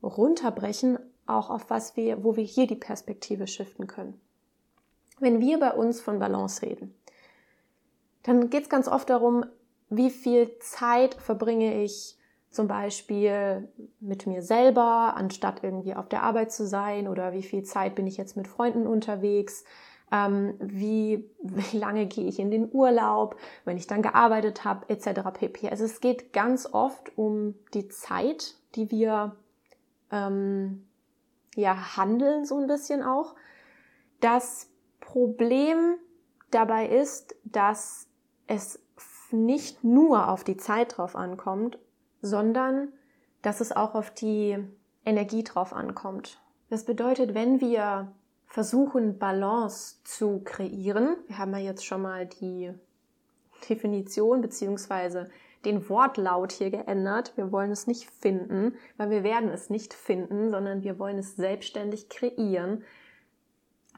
runterbrechen 0.00 1.00
auch 1.26 1.50
auf 1.50 1.70
was 1.70 1.96
wir, 1.96 2.22
wo 2.22 2.36
wir 2.36 2.44
hier 2.44 2.68
die 2.68 2.76
Perspektive 2.76 3.48
shiften 3.48 3.88
können. 3.88 4.20
Wenn 5.20 5.40
wir 5.40 5.58
bei 5.58 5.72
uns 5.72 6.00
von 6.00 6.18
Balance 6.18 6.62
reden, 6.62 6.94
dann 8.22 8.50
geht 8.50 8.64
es 8.64 8.68
ganz 8.68 8.88
oft 8.88 9.10
darum, 9.10 9.44
wie 9.90 10.10
viel 10.10 10.58
Zeit 10.58 11.14
verbringe 11.14 11.82
ich 11.82 12.16
zum 12.50 12.68
Beispiel 12.68 13.68
mit 14.00 14.26
mir 14.26 14.42
selber, 14.42 15.14
anstatt 15.16 15.62
irgendwie 15.62 15.94
auf 15.94 16.08
der 16.08 16.22
Arbeit 16.22 16.52
zu 16.52 16.66
sein 16.66 17.08
oder 17.08 17.32
wie 17.32 17.42
viel 17.42 17.64
Zeit 17.64 17.94
bin 17.94 18.06
ich 18.06 18.16
jetzt 18.16 18.36
mit 18.36 18.48
Freunden 18.48 18.86
unterwegs, 18.86 19.64
ähm, 20.12 20.54
wie, 20.60 21.28
wie 21.42 21.76
lange 21.76 22.06
gehe 22.06 22.26
ich 22.26 22.38
in 22.38 22.50
den 22.50 22.68
Urlaub, 22.72 23.36
wenn 23.64 23.76
ich 23.76 23.86
dann 23.86 24.02
gearbeitet 24.02 24.64
habe, 24.64 24.88
etc. 24.88 25.20
pp. 25.32 25.68
Also 25.68 25.84
es 25.84 26.00
geht 26.00 26.32
ganz 26.32 26.66
oft 26.72 27.16
um 27.18 27.54
die 27.74 27.88
Zeit, 27.88 28.54
die 28.76 28.90
wir 28.90 29.36
ähm, 30.12 30.86
ja, 31.56 31.96
handeln 31.96 32.44
so 32.44 32.58
ein 32.58 32.68
bisschen 32.68 33.02
auch. 33.02 33.34
Das 34.20 34.68
Problem 35.06 35.96
dabei 36.50 36.88
ist, 36.88 37.34
dass 37.44 38.08
es 38.46 38.80
nicht 39.30 39.84
nur 39.84 40.28
auf 40.28 40.44
die 40.44 40.56
Zeit 40.56 40.96
drauf 40.96 41.16
ankommt, 41.16 41.78
sondern 42.22 42.88
dass 43.42 43.60
es 43.60 43.72
auch 43.72 43.94
auf 43.94 44.10
die 44.10 44.58
Energie 45.04 45.44
drauf 45.44 45.72
ankommt. 45.72 46.40
Das 46.70 46.84
bedeutet, 46.84 47.34
wenn 47.34 47.60
wir 47.60 48.12
versuchen, 48.46 49.18
Balance 49.18 49.96
zu 50.04 50.40
kreieren, 50.44 51.16
wir 51.26 51.38
haben 51.38 51.52
ja 51.52 51.58
jetzt 51.58 51.84
schon 51.84 52.02
mal 52.02 52.26
die 52.26 52.72
Definition 53.68 54.40
beziehungsweise 54.40 55.30
den 55.64 55.88
Wortlaut 55.88 56.52
hier 56.52 56.70
geändert. 56.70 57.32
Wir 57.36 57.50
wollen 57.50 57.70
es 57.70 57.86
nicht 57.86 58.08
finden, 58.10 58.76
weil 58.96 59.10
wir 59.10 59.24
werden 59.24 59.48
es 59.48 59.70
nicht 59.70 59.94
finden, 59.94 60.50
sondern 60.50 60.82
wir 60.82 60.98
wollen 60.98 61.18
es 61.18 61.36
selbstständig 61.36 62.08
kreieren, 62.08 62.84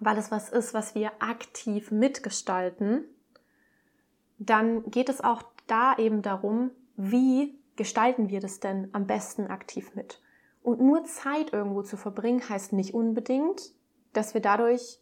weil 0.01 0.19
es 0.19 0.31
was 0.31 0.49
ist, 0.49 0.75
was 0.75 0.95
wir 0.95 1.13
aktiv 1.21 1.91
mitgestalten. 1.91 3.05
Dann 4.39 4.91
geht 4.91 5.09
es 5.09 5.23
auch 5.23 5.43
da 5.67 5.97
eben 5.97 6.23
darum, 6.23 6.71
wie 6.97 7.59
gestalten 7.77 8.29
wir 8.29 8.41
das 8.41 8.61
denn 8.61 8.89
am 8.93 9.07
besten 9.07 9.47
aktiv 9.47 9.95
mit. 9.95 10.21
Und 10.63 10.81
nur 10.81 11.05
Zeit 11.05 11.53
irgendwo 11.53 11.83
zu 11.83 11.97
verbringen 11.97 12.47
heißt 12.49 12.73
nicht 12.73 12.95
unbedingt, 12.95 13.73
dass 14.13 14.35
wir 14.35 14.41
dadurch 14.41 15.01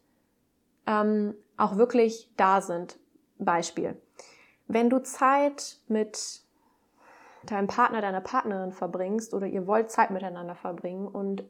ähm, 0.86 1.34
auch 1.56 1.76
wirklich 1.76 2.30
da 2.36 2.60
sind. 2.60 2.98
Beispiel. 3.38 4.00
Wenn 4.66 4.90
du 4.90 5.02
Zeit 5.02 5.78
mit 5.88 6.42
deinem 7.44 7.66
Partner, 7.66 8.00
deiner 8.00 8.20
Partnerin 8.20 8.72
verbringst 8.72 9.34
oder 9.34 9.46
ihr 9.46 9.66
wollt 9.66 9.90
Zeit 9.90 10.10
miteinander 10.10 10.54
verbringen 10.54 11.06
und 11.06 11.44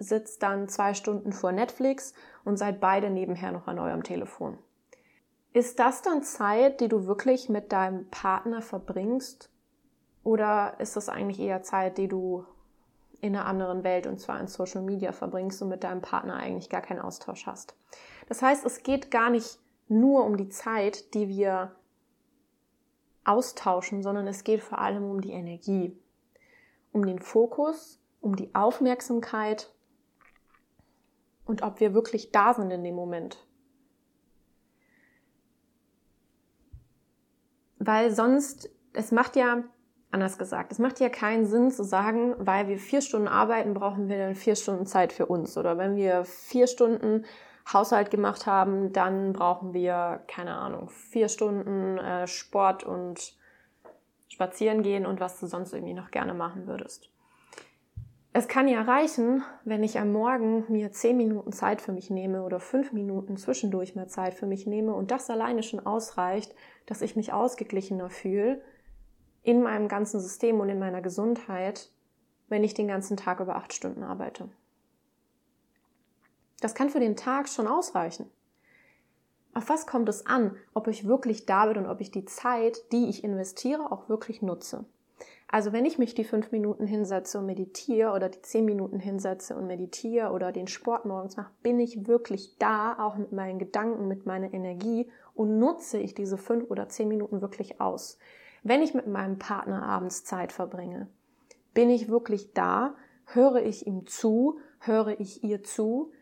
sitzt 0.00 0.42
dann 0.42 0.68
zwei 0.68 0.94
Stunden 0.94 1.32
vor 1.32 1.52
Netflix 1.52 2.14
und 2.44 2.56
seid 2.56 2.80
beide 2.80 3.10
nebenher 3.10 3.52
noch 3.52 3.68
an 3.68 3.78
eurem 3.78 4.02
Telefon. 4.02 4.58
Ist 5.52 5.78
das 5.78 6.02
dann 6.02 6.22
Zeit, 6.22 6.80
die 6.80 6.88
du 6.88 7.06
wirklich 7.06 7.48
mit 7.48 7.70
deinem 7.72 8.08
Partner 8.10 8.62
verbringst? 8.62 9.50
Oder 10.24 10.74
ist 10.78 10.96
das 10.96 11.08
eigentlich 11.08 11.38
eher 11.38 11.62
Zeit, 11.62 11.98
die 11.98 12.08
du 12.08 12.44
in 13.20 13.36
einer 13.36 13.46
anderen 13.46 13.84
Welt 13.84 14.06
und 14.06 14.18
zwar 14.18 14.40
in 14.40 14.46
Social 14.46 14.82
Media 14.82 15.12
verbringst 15.12 15.60
und 15.60 15.68
mit 15.68 15.84
deinem 15.84 16.00
Partner 16.00 16.36
eigentlich 16.36 16.70
gar 16.70 16.80
keinen 16.80 17.00
Austausch 17.00 17.46
hast? 17.46 17.74
Das 18.28 18.42
heißt, 18.42 18.64
es 18.64 18.82
geht 18.82 19.10
gar 19.10 19.28
nicht 19.28 19.58
nur 19.88 20.24
um 20.24 20.36
die 20.36 20.48
Zeit, 20.48 21.14
die 21.14 21.28
wir 21.28 21.72
austauschen, 23.24 24.02
sondern 24.02 24.26
es 24.28 24.44
geht 24.44 24.62
vor 24.62 24.78
allem 24.78 25.04
um 25.04 25.20
die 25.20 25.32
Energie, 25.32 25.98
um 26.92 27.04
den 27.04 27.18
Fokus, 27.18 28.00
um 28.20 28.36
die 28.36 28.54
Aufmerksamkeit 28.54 29.72
und 31.50 31.62
ob 31.62 31.80
wir 31.80 31.94
wirklich 31.94 32.30
da 32.30 32.54
sind 32.54 32.70
in 32.70 32.84
dem 32.84 32.94
Moment. 32.94 33.44
Weil 37.78 38.12
sonst, 38.12 38.70
es 38.92 39.10
macht 39.10 39.34
ja, 39.34 39.64
anders 40.12 40.38
gesagt, 40.38 40.70
es 40.70 40.78
macht 40.78 41.00
ja 41.00 41.08
keinen 41.08 41.46
Sinn 41.46 41.72
zu 41.72 41.82
sagen, 41.82 42.36
weil 42.38 42.68
wir 42.68 42.78
vier 42.78 43.00
Stunden 43.00 43.26
arbeiten, 43.26 43.74
brauchen 43.74 44.08
wir 44.08 44.16
dann 44.16 44.36
vier 44.36 44.54
Stunden 44.54 44.86
Zeit 44.86 45.12
für 45.12 45.26
uns. 45.26 45.58
Oder 45.58 45.76
wenn 45.76 45.96
wir 45.96 46.24
vier 46.24 46.68
Stunden 46.68 47.24
Haushalt 47.72 48.12
gemacht 48.12 48.46
haben, 48.46 48.92
dann 48.92 49.32
brauchen 49.32 49.74
wir, 49.74 50.22
keine 50.28 50.54
Ahnung, 50.56 50.88
vier 50.88 51.28
Stunden 51.28 51.98
äh, 51.98 52.28
Sport 52.28 52.84
und 52.84 53.34
spazieren 54.28 54.82
gehen 54.82 55.04
und 55.04 55.18
was 55.18 55.40
du 55.40 55.48
sonst 55.48 55.72
irgendwie 55.72 55.94
noch 55.94 56.12
gerne 56.12 56.32
machen 56.32 56.68
würdest. 56.68 57.10
Es 58.32 58.46
kann 58.46 58.68
ja 58.68 58.82
reichen, 58.82 59.42
wenn 59.64 59.82
ich 59.82 59.98
am 59.98 60.12
Morgen 60.12 60.64
mir 60.68 60.92
zehn 60.92 61.16
Minuten 61.16 61.50
Zeit 61.50 61.82
für 61.82 61.90
mich 61.90 62.10
nehme 62.10 62.44
oder 62.44 62.60
fünf 62.60 62.92
Minuten 62.92 63.36
zwischendurch 63.36 63.96
mehr 63.96 64.06
Zeit 64.06 64.34
für 64.34 64.46
mich 64.46 64.66
nehme 64.66 64.94
und 64.94 65.10
das 65.10 65.30
alleine 65.30 65.64
schon 65.64 65.84
ausreicht, 65.84 66.54
dass 66.86 67.02
ich 67.02 67.16
mich 67.16 67.32
ausgeglichener 67.32 68.08
fühle 68.08 68.62
in 69.42 69.62
meinem 69.62 69.88
ganzen 69.88 70.20
System 70.20 70.60
und 70.60 70.68
in 70.68 70.78
meiner 70.78 71.02
Gesundheit, 71.02 71.90
wenn 72.48 72.62
ich 72.62 72.72
den 72.72 72.86
ganzen 72.86 73.16
Tag 73.16 73.40
über 73.40 73.56
acht 73.56 73.72
Stunden 73.72 74.04
arbeite. 74.04 74.48
Das 76.60 76.74
kann 76.76 76.90
für 76.90 77.00
den 77.00 77.16
Tag 77.16 77.48
schon 77.48 77.66
ausreichen. 77.66 78.30
Auf 79.54 79.68
was 79.68 79.88
kommt 79.88 80.08
es 80.08 80.26
an, 80.26 80.54
ob 80.72 80.86
ich 80.86 81.04
wirklich 81.08 81.46
da 81.46 81.66
bin 81.66 81.78
und 81.78 81.86
ob 81.86 82.00
ich 82.00 82.12
die 82.12 82.26
Zeit, 82.26 82.92
die 82.92 83.08
ich 83.08 83.24
investiere, 83.24 83.90
auch 83.90 84.08
wirklich 84.08 84.40
nutze? 84.40 84.84
Also 85.52 85.72
wenn 85.72 85.84
ich 85.84 85.98
mich 85.98 86.14
die 86.14 86.22
fünf 86.22 86.52
Minuten 86.52 86.86
hinsetze 86.86 87.40
und 87.40 87.46
meditiere 87.46 88.12
oder 88.12 88.28
die 88.28 88.40
zehn 88.40 88.64
Minuten 88.64 89.00
hinsetze 89.00 89.56
und 89.56 89.66
meditiere 89.66 90.30
oder 90.30 90.52
den 90.52 90.68
Sport 90.68 91.06
morgens 91.06 91.36
mache, 91.36 91.50
bin 91.64 91.80
ich 91.80 92.06
wirklich 92.06 92.56
da, 92.58 92.96
auch 93.00 93.16
mit 93.16 93.32
meinen 93.32 93.58
Gedanken, 93.58 94.06
mit 94.06 94.26
meiner 94.26 94.54
Energie 94.54 95.10
und 95.34 95.58
nutze 95.58 95.98
ich 95.98 96.14
diese 96.14 96.38
fünf 96.38 96.70
oder 96.70 96.88
zehn 96.88 97.08
Minuten 97.08 97.40
wirklich 97.40 97.80
aus. 97.80 98.16
Wenn 98.62 98.80
ich 98.80 98.94
mit 98.94 99.08
meinem 99.08 99.40
Partner 99.40 99.82
abends 99.82 100.22
Zeit 100.22 100.52
verbringe, 100.52 101.08
bin 101.74 101.90
ich 101.90 102.08
wirklich 102.08 102.52
da, 102.52 102.94
höre 103.24 103.64
ich 103.64 103.88
ihm 103.88 104.06
zu, 104.06 104.60
höre 104.78 105.18
ich 105.18 105.42
ihr 105.42 105.64
zu, 105.64 106.12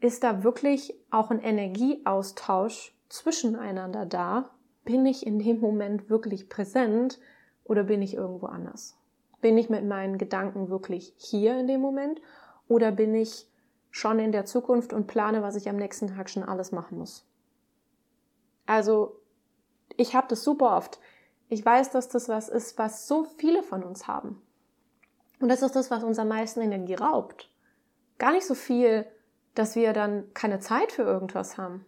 ist 0.00 0.24
da 0.24 0.42
wirklich 0.42 0.98
auch 1.10 1.30
ein 1.30 1.40
Energieaustausch 1.40 2.92
zwischeneinander 3.08 4.04
da? 4.04 4.50
Bin 4.84 5.06
ich 5.06 5.26
in 5.26 5.38
dem 5.38 5.60
Moment 5.60 6.08
wirklich 6.10 6.48
präsent 6.48 7.18
oder 7.64 7.84
bin 7.84 8.02
ich 8.02 8.14
irgendwo 8.14 8.46
anders? 8.46 8.96
Bin 9.40 9.56
ich 9.58 9.70
mit 9.70 9.84
meinen 9.84 10.18
Gedanken 10.18 10.68
wirklich 10.68 11.14
hier 11.16 11.58
in 11.58 11.66
dem 11.66 11.80
Moment 11.80 12.20
oder 12.68 12.92
bin 12.92 13.14
ich 13.14 13.46
schon 13.90 14.18
in 14.18 14.32
der 14.32 14.44
Zukunft 14.44 14.92
und 14.92 15.06
plane, 15.06 15.42
was 15.42 15.56
ich 15.56 15.68
am 15.68 15.76
nächsten 15.76 16.08
Tag 16.08 16.30
schon 16.30 16.44
alles 16.44 16.72
machen 16.72 16.98
muss. 16.98 17.26
Also, 18.66 19.16
ich 19.96 20.14
habe 20.14 20.28
das 20.28 20.44
super 20.44 20.76
oft. 20.76 21.00
Ich 21.48 21.64
weiß, 21.64 21.90
dass 21.90 22.08
das 22.08 22.28
was 22.28 22.48
ist, 22.48 22.78
was 22.78 23.08
so 23.08 23.24
viele 23.24 23.62
von 23.62 23.82
uns 23.82 24.06
haben. 24.06 24.40
Und 25.40 25.48
das 25.48 25.62
ist 25.62 25.74
das, 25.74 25.90
was 25.90 26.04
uns 26.04 26.18
am 26.18 26.28
meisten 26.28 26.60
Energie 26.60 26.94
raubt. 26.94 27.50
Gar 28.18 28.32
nicht 28.32 28.46
so 28.46 28.54
viel, 28.54 29.06
dass 29.54 29.74
wir 29.74 29.92
dann 29.92 30.32
keine 30.34 30.60
Zeit 30.60 30.92
für 30.92 31.02
irgendwas 31.02 31.58
haben. 31.58 31.84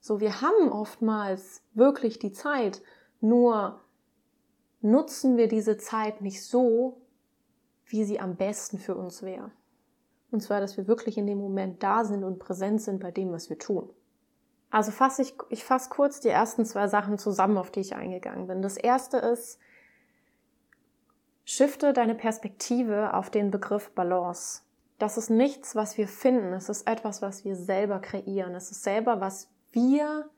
So, 0.00 0.20
wir 0.20 0.40
haben 0.40 0.70
oftmals 0.70 1.62
wirklich 1.74 2.18
die 2.18 2.32
Zeit, 2.32 2.82
nur 3.20 3.80
nutzen 4.80 5.36
wir 5.36 5.48
diese 5.48 5.76
Zeit 5.76 6.20
nicht 6.20 6.44
so, 6.44 7.00
wie 7.86 8.04
sie 8.04 8.20
am 8.20 8.36
besten 8.36 8.78
für 8.78 8.94
uns 8.94 9.22
wäre. 9.22 9.50
Und 10.30 10.40
zwar, 10.40 10.60
dass 10.60 10.76
wir 10.76 10.86
wirklich 10.86 11.18
in 11.18 11.26
dem 11.26 11.38
Moment 11.38 11.82
da 11.82 12.04
sind 12.04 12.24
und 12.24 12.38
präsent 12.38 12.82
sind 12.82 13.00
bei 13.00 13.10
dem, 13.10 13.32
was 13.32 13.48
wir 13.48 13.58
tun. 13.58 13.88
Also 14.70 14.90
fasse 14.90 15.22
ich, 15.22 15.34
ich 15.48 15.64
fasse 15.64 15.88
kurz 15.90 16.20
die 16.20 16.28
ersten 16.28 16.64
zwei 16.64 16.88
Sachen 16.88 17.18
zusammen, 17.18 17.56
auf 17.56 17.70
die 17.70 17.80
ich 17.80 17.94
eingegangen 17.94 18.48
bin. 18.48 18.62
Das 18.62 18.76
erste 18.76 19.18
ist, 19.18 19.58
shifte 21.44 21.92
deine 21.92 22.14
Perspektive 22.14 23.14
auf 23.14 23.30
den 23.30 23.50
Begriff 23.50 23.90
Balance. 23.92 24.62
Das 24.98 25.16
ist 25.16 25.30
nichts, 25.30 25.76
was 25.76 25.96
wir 25.96 26.08
finden. 26.08 26.52
Es 26.52 26.68
ist 26.68 26.88
etwas, 26.88 27.22
was 27.22 27.44
wir 27.44 27.54
selber 27.54 28.00
kreieren. 28.00 28.54
Es 28.54 28.70
ist 28.70 28.82
selber, 28.82 29.20
was 29.20 29.48
wir, 29.76 30.28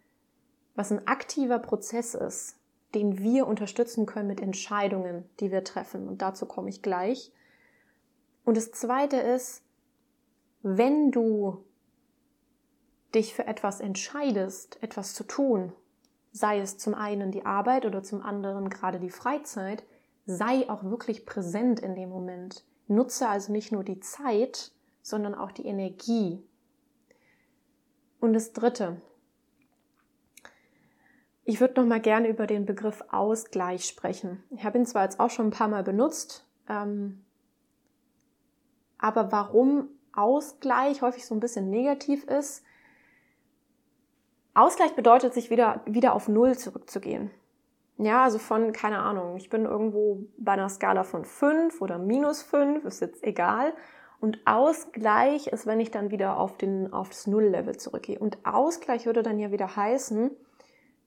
was 0.75 0.93
ein 0.93 1.07
aktiver 1.07 1.59
Prozess 1.59 2.15
ist, 2.15 2.57
den 2.95 3.19
wir 3.19 3.47
unterstützen 3.47 4.05
können 4.05 4.29
mit 4.29 4.43
Entscheidungen, 4.43 5.25
die 5.41 5.51
wir 5.51 5.65
treffen. 5.65 6.07
Und 6.07 6.21
dazu 6.21 6.45
komme 6.45 6.69
ich 6.69 6.83
gleich. 6.83 7.33
Und 8.45 8.59
das 8.59 8.71
zweite 8.71 9.17
ist, 9.17 9.63
wenn 10.63 11.11
du 11.11 11.65
dich 13.15 13.35
für 13.35 13.47
etwas 13.47 13.81
entscheidest, 13.81 14.83
etwas 14.83 15.15
zu 15.15 15.25
tun, 15.25 15.73
sei 16.33 16.59
es 16.59 16.77
zum 16.77 16.95
einen 16.95 17.31
die 17.31 17.47
Arbeit 17.47 17.87
oder 17.87 18.03
zum 18.03 18.21
anderen 18.23 18.69
gerade 18.69 19.01
die 19.01 19.11
Freizeit, 19.11 19.85
sei 20.27 20.69
auch 20.69 20.85
wirklich 20.85 21.25
präsent 21.25 21.81
in 21.81 21.95
dem 21.95 22.11
Moment. 22.11 22.65
Nutze 22.87 23.29
also 23.29 23.53
nicht 23.53 23.73
nur 23.73 23.85
die 23.85 24.01
Zeit, 24.01 24.73
sondern 25.03 25.35
auch 25.35 25.53
die 25.53 25.67
Energie. 25.67 26.43
Und 28.21 28.33
das 28.33 28.53
Dritte. 28.53 29.01
Ich 31.49 31.61
würde 31.61 31.81
noch 31.81 31.87
mal 31.87 31.99
gerne 31.99 32.29
über 32.29 32.47
den 32.47 32.67
Begriff 32.67 33.03
Ausgleich 33.11 33.87
sprechen. 33.87 34.45
Ich 34.51 34.65
habe 34.65 34.77
ihn 34.77 34.85
zwar 34.85 35.05
jetzt 35.05 35.19
auch 35.19 35.31
schon 35.31 35.47
ein 35.47 35.51
paar 35.51 35.69
Mal 35.69 35.83
benutzt, 35.83 36.47
ähm, 36.69 37.25
aber 38.99 39.33
warum 39.33 39.89
Ausgleich 40.13 41.01
häufig 41.01 41.25
so 41.25 41.35
ein 41.35 41.41
bisschen 41.41 41.71
negativ 41.71 42.25
ist. 42.25 42.63
Ausgleich 44.53 44.95
bedeutet, 44.95 45.33
sich 45.33 45.49
wieder, 45.49 45.81
wieder 45.87 46.13
auf 46.13 46.29
Null 46.29 46.59
zurückzugehen. 46.59 47.31
Ja, 47.97 48.25
also 48.25 48.39
von, 48.39 48.73
keine 48.73 48.99
Ahnung, 48.99 49.39
ich 49.39 49.49
bin 49.49 49.65
irgendwo 49.65 50.27
bei 50.37 50.53
einer 50.53 50.69
Skala 50.69 51.03
von 51.03 51.25
5 51.25 51.81
oder 51.81 51.97
minus 51.97 52.43
5, 52.43 52.85
ist 52.85 53.01
jetzt 53.01 53.25
egal. 53.25 53.73
Und 54.21 54.39
Ausgleich 54.45 55.47
ist, 55.47 55.65
wenn 55.65 55.81
ich 55.81 55.91
dann 55.91 56.11
wieder 56.11 56.37
auf, 56.37 56.59
den, 56.59 56.93
auf 56.93 57.09
das 57.09 57.27
Null-Level 57.27 57.79
zurückgehe. 57.79 58.19
Und 58.19 58.37
Ausgleich 58.45 59.07
würde 59.07 59.23
dann 59.23 59.39
ja 59.39 59.51
wieder 59.51 59.77
heißen, 59.77 60.31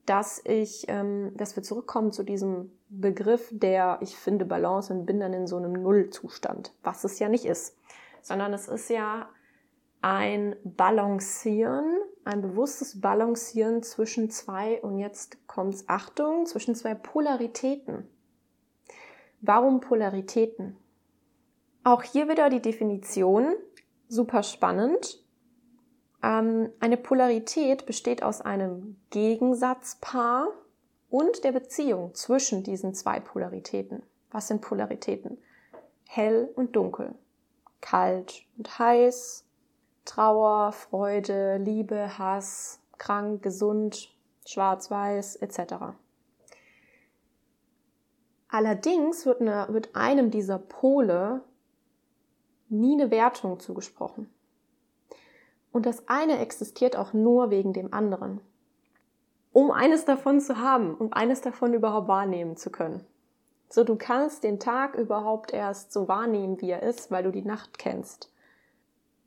dass 0.06 0.42
ich, 0.46 0.86
ähm, 0.88 1.32
dass 1.36 1.56
wir 1.56 1.64
zurückkommen 1.64 2.12
zu 2.12 2.24
diesem 2.24 2.72
Begriff 2.90 3.50
der, 3.52 4.00
ich 4.02 4.16
finde 4.16 4.46
Balance 4.46 4.94
und 4.94 5.06
bin 5.06 5.20
dann 5.20 5.34
in 5.34 5.48
so 5.48 5.58
einem 5.58 5.74
Nullzustand, 5.74 6.74
was 6.84 7.04
es 7.04 7.20
ja 7.20 7.30
nicht 7.30 7.46
ist 7.46 7.76
sondern 8.22 8.54
es 8.54 8.68
ist 8.68 8.90
ja 8.90 9.30
ein 10.02 10.56
Balancieren, 10.64 11.98
ein 12.24 12.42
bewusstes 12.42 13.02
Balancieren 13.02 13.84
zwischen 13.84 14.30
zwei, 14.30 14.82
und 14.82 14.98
jetzt 14.98 15.48
kommt's 15.48 15.86
Achtung, 15.88 16.46
zwischen 16.46 16.76
zwei 16.76 16.96
Polaritäten. 16.96 18.08
Warum 19.42 19.80
Polaritäten? 19.80 20.78
Auch 21.84 22.04
hier 22.04 22.30
wieder 22.30 22.50
die 22.50 22.62
Definition, 22.62 23.54
super 24.08 24.44
spannend. 24.44 25.21
Ähm, 26.24 26.70
eine 26.80 26.98
Polarität 26.98 27.86
besteht 27.86 28.24
aus 28.24 28.42
einem 28.42 28.98
Gegensatzpaar 29.10 30.48
und 31.10 31.44
der 31.44 31.52
Beziehung 31.52 32.14
zwischen 32.14 32.64
diesen 32.64 32.94
zwei 32.94 33.20
Polaritäten. 33.20 34.04
Was 34.32 34.48
sind 34.48 34.62
Polaritäten? 34.62 35.38
Hell 36.08 36.50
und 36.56 36.76
dunkel 36.76 37.16
kalt 37.82 38.46
und 38.58 38.80
heiß, 38.80 39.46
Trauer, 40.06 40.72
Freude, 40.72 41.58
Liebe, 41.58 42.18
Hass, 42.18 42.80
krank, 42.98 43.44
gesund, 43.44 44.16
schwarz-weiß 44.46 45.38
etc. 45.38 45.74
Allerdings 48.48 49.26
wird, 49.26 49.42
eine, 49.42 49.68
wird 49.70 49.96
einem 49.96 50.32
dieser 50.32 50.60
Pole 50.60 51.42
nie 52.70 52.94
eine 52.94 53.12
Wertung 53.12 53.60
zugesprochen. 53.60 54.30
Und 55.72 55.86
das 55.86 56.08
eine 56.08 56.40
existiert 56.40 56.96
auch 56.96 57.14
nur 57.14 57.50
wegen 57.50 57.74
dem 57.74 57.94
anderen. 57.94 58.42
Um 59.54 59.72
eines 59.72 60.06
davon 60.06 60.40
zu 60.40 60.58
haben, 60.58 60.96
um 60.96 61.14
eines 61.14 61.42
davon 61.42 61.74
überhaupt 61.74 62.08
wahrnehmen 62.08 62.58
zu 62.58 62.70
können. 62.72 63.06
So, 63.70 63.84
du 63.84 63.96
kannst 63.96 64.44
den 64.44 64.60
Tag 64.60 64.96
überhaupt 64.96 65.54
erst 65.54 65.94
so 65.94 66.08
wahrnehmen, 66.08 66.60
wie 66.60 66.72
er 66.72 66.84
ist, 66.84 67.10
weil 67.10 67.24
du 67.24 67.32
die 67.32 67.42
Nacht 67.42 67.78
kennst. 67.78 68.32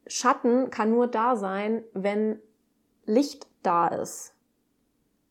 Schatten 0.06 0.70
kann 0.70 0.90
nur 0.90 1.06
da 1.06 1.36
sein, 1.36 1.82
wenn 1.94 2.38
Licht 3.06 3.46
da 3.62 3.88
ist. 3.88 4.34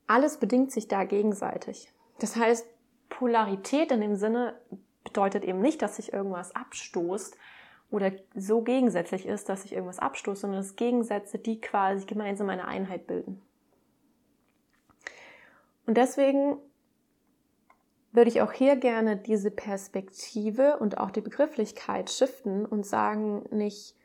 Alles 0.07 0.37
bedingt 0.37 0.71
sich 0.71 0.87
da 0.87 1.03
gegenseitig. 1.03 1.91
Das 2.19 2.35
heißt, 2.35 2.67
Polarität 3.09 3.91
in 3.91 4.01
dem 4.01 4.15
Sinne 4.15 4.59
bedeutet 5.03 5.43
eben 5.43 5.61
nicht, 5.61 5.81
dass 5.81 5.97
sich 5.97 6.11
irgendwas 6.11 6.55
abstoßt 6.55 7.37
oder 7.93 8.11
so 8.33 8.63
gegensätzlich 8.63 9.27
ist, 9.27 9.49
dass 9.49 9.61
sich 9.61 9.73
irgendwas 9.73 9.99
abstoßt, 9.99 10.41
sondern 10.41 10.61
es 10.61 10.75
Gegensätze, 10.75 11.37
die 11.37 11.61
quasi 11.61 12.07
gemeinsam 12.07 12.49
eine 12.49 12.67
Einheit 12.67 13.05
bilden. 13.05 13.39
Und 15.85 15.95
deswegen 15.95 16.57
würde 18.11 18.31
ich 18.31 18.41
auch 18.41 18.51
hier 18.51 18.77
gerne 18.77 19.15
diese 19.15 19.51
Perspektive 19.51 20.77
und 20.79 20.97
auch 20.97 21.11
die 21.11 21.21
Begrifflichkeit 21.21 22.09
shiften 22.09 22.65
und 22.65 22.83
sagen, 22.83 23.45
nicht 23.51 23.95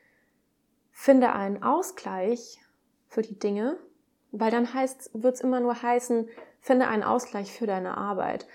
finde 0.91 1.33
einen 1.33 1.63
Ausgleich 1.63 2.59
für 3.07 3.23
die 3.23 3.39
Dinge, 3.39 3.79
weil 4.33 4.51
dann 4.51 4.75
heißt, 4.75 5.13
wird 5.15 5.37
es 5.37 5.41
immer 5.41 5.61
nur 5.61 5.81
heißen, 5.81 6.29
finde 6.61 6.89
einen 6.89 7.05
Ausgleich 7.05 7.53
für 7.53 7.67
deine 7.67 7.97
Arbeit. 7.97 8.47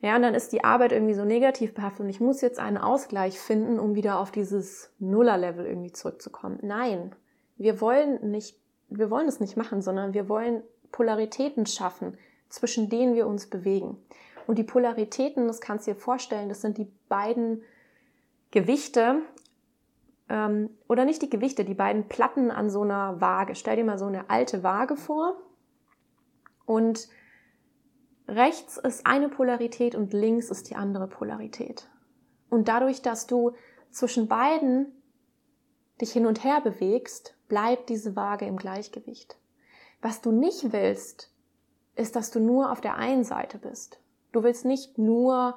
Ja, 0.00 0.16
und 0.16 0.22
dann 0.22 0.34
ist 0.34 0.52
die 0.52 0.64
Arbeit 0.64 0.92
irgendwie 0.92 1.14
so 1.14 1.24
negativ 1.24 1.74
behaftet 1.74 2.00
und 2.00 2.08
ich 2.08 2.20
muss 2.20 2.40
jetzt 2.40 2.58
einen 2.58 2.78
Ausgleich 2.78 3.38
finden, 3.38 3.78
um 3.78 3.94
wieder 3.94 4.18
auf 4.18 4.30
dieses 4.30 4.90
Nuller-Level 4.98 5.66
irgendwie 5.66 5.92
zurückzukommen. 5.92 6.58
Nein, 6.62 7.14
wir 7.58 7.80
wollen 7.82 8.30
nicht, 8.30 8.56
wir 8.88 9.10
wollen 9.10 9.28
es 9.28 9.40
nicht 9.40 9.58
machen, 9.58 9.82
sondern 9.82 10.14
wir 10.14 10.28
wollen 10.28 10.62
Polaritäten 10.90 11.66
schaffen, 11.66 12.16
zwischen 12.48 12.88
denen 12.88 13.14
wir 13.14 13.26
uns 13.26 13.48
bewegen. 13.48 13.98
Und 14.46 14.56
die 14.56 14.64
Polaritäten, 14.64 15.46
das 15.46 15.60
kannst 15.60 15.86
du 15.86 15.92
dir 15.92 16.00
vorstellen, 16.00 16.48
das 16.48 16.62
sind 16.62 16.78
die 16.78 16.90
beiden 17.08 17.62
Gewichte, 18.50 19.22
ähm, 20.30 20.70
oder 20.88 21.04
nicht 21.04 21.20
die 21.20 21.28
Gewichte, 21.28 21.64
die 21.64 21.74
beiden 21.74 22.08
Platten 22.08 22.50
an 22.50 22.70
so 22.70 22.82
einer 22.82 23.20
Waage. 23.20 23.54
Stell 23.54 23.76
dir 23.76 23.84
mal 23.84 23.98
so 23.98 24.06
eine 24.06 24.30
alte 24.30 24.62
Waage 24.62 24.96
vor. 24.96 25.36
Und 26.64 27.08
rechts 28.30 28.76
ist 28.76 29.06
eine 29.06 29.28
Polarität 29.28 29.94
und 29.94 30.12
links 30.12 30.50
ist 30.50 30.70
die 30.70 30.76
andere 30.76 31.08
Polarität. 31.08 31.88
Und 32.48 32.68
dadurch, 32.68 33.02
dass 33.02 33.26
du 33.26 33.52
zwischen 33.90 34.28
beiden 34.28 34.86
dich 36.00 36.12
hin 36.12 36.26
und 36.26 36.44
her 36.44 36.60
bewegst, 36.60 37.36
bleibt 37.48 37.88
diese 37.88 38.16
Waage 38.16 38.46
im 38.46 38.56
Gleichgewicht. 38.56 39.36
Was 40.00 40.20
du 40.20 40.32
nicht 40.32 40.72
willst, 40.72 41.32
ist, 41.96 42.16
dass 42.16 42.30
du 42.30 42.40
nur 42.40 42.72
auf 42.72 42.80
der 42.80 42.96
einen 42.96 43.24
Seite 43.24 43.58
bist. 43.58 44.00
Du 44.32 44.42
willst 44.42 44.64
nicht 44.64 44.96
nur 44.96 45.56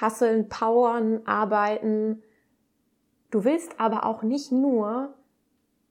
hasseln, 0.00 0.48
powern, 0.48 1.22
arbeiten. 1.26 2.22
Du 3.30 3.44
willst 3.44 3.78
aber 3.78 4.04
auch 4.04 4.22
nicht 4.22 4.50
nur 4.50 5.14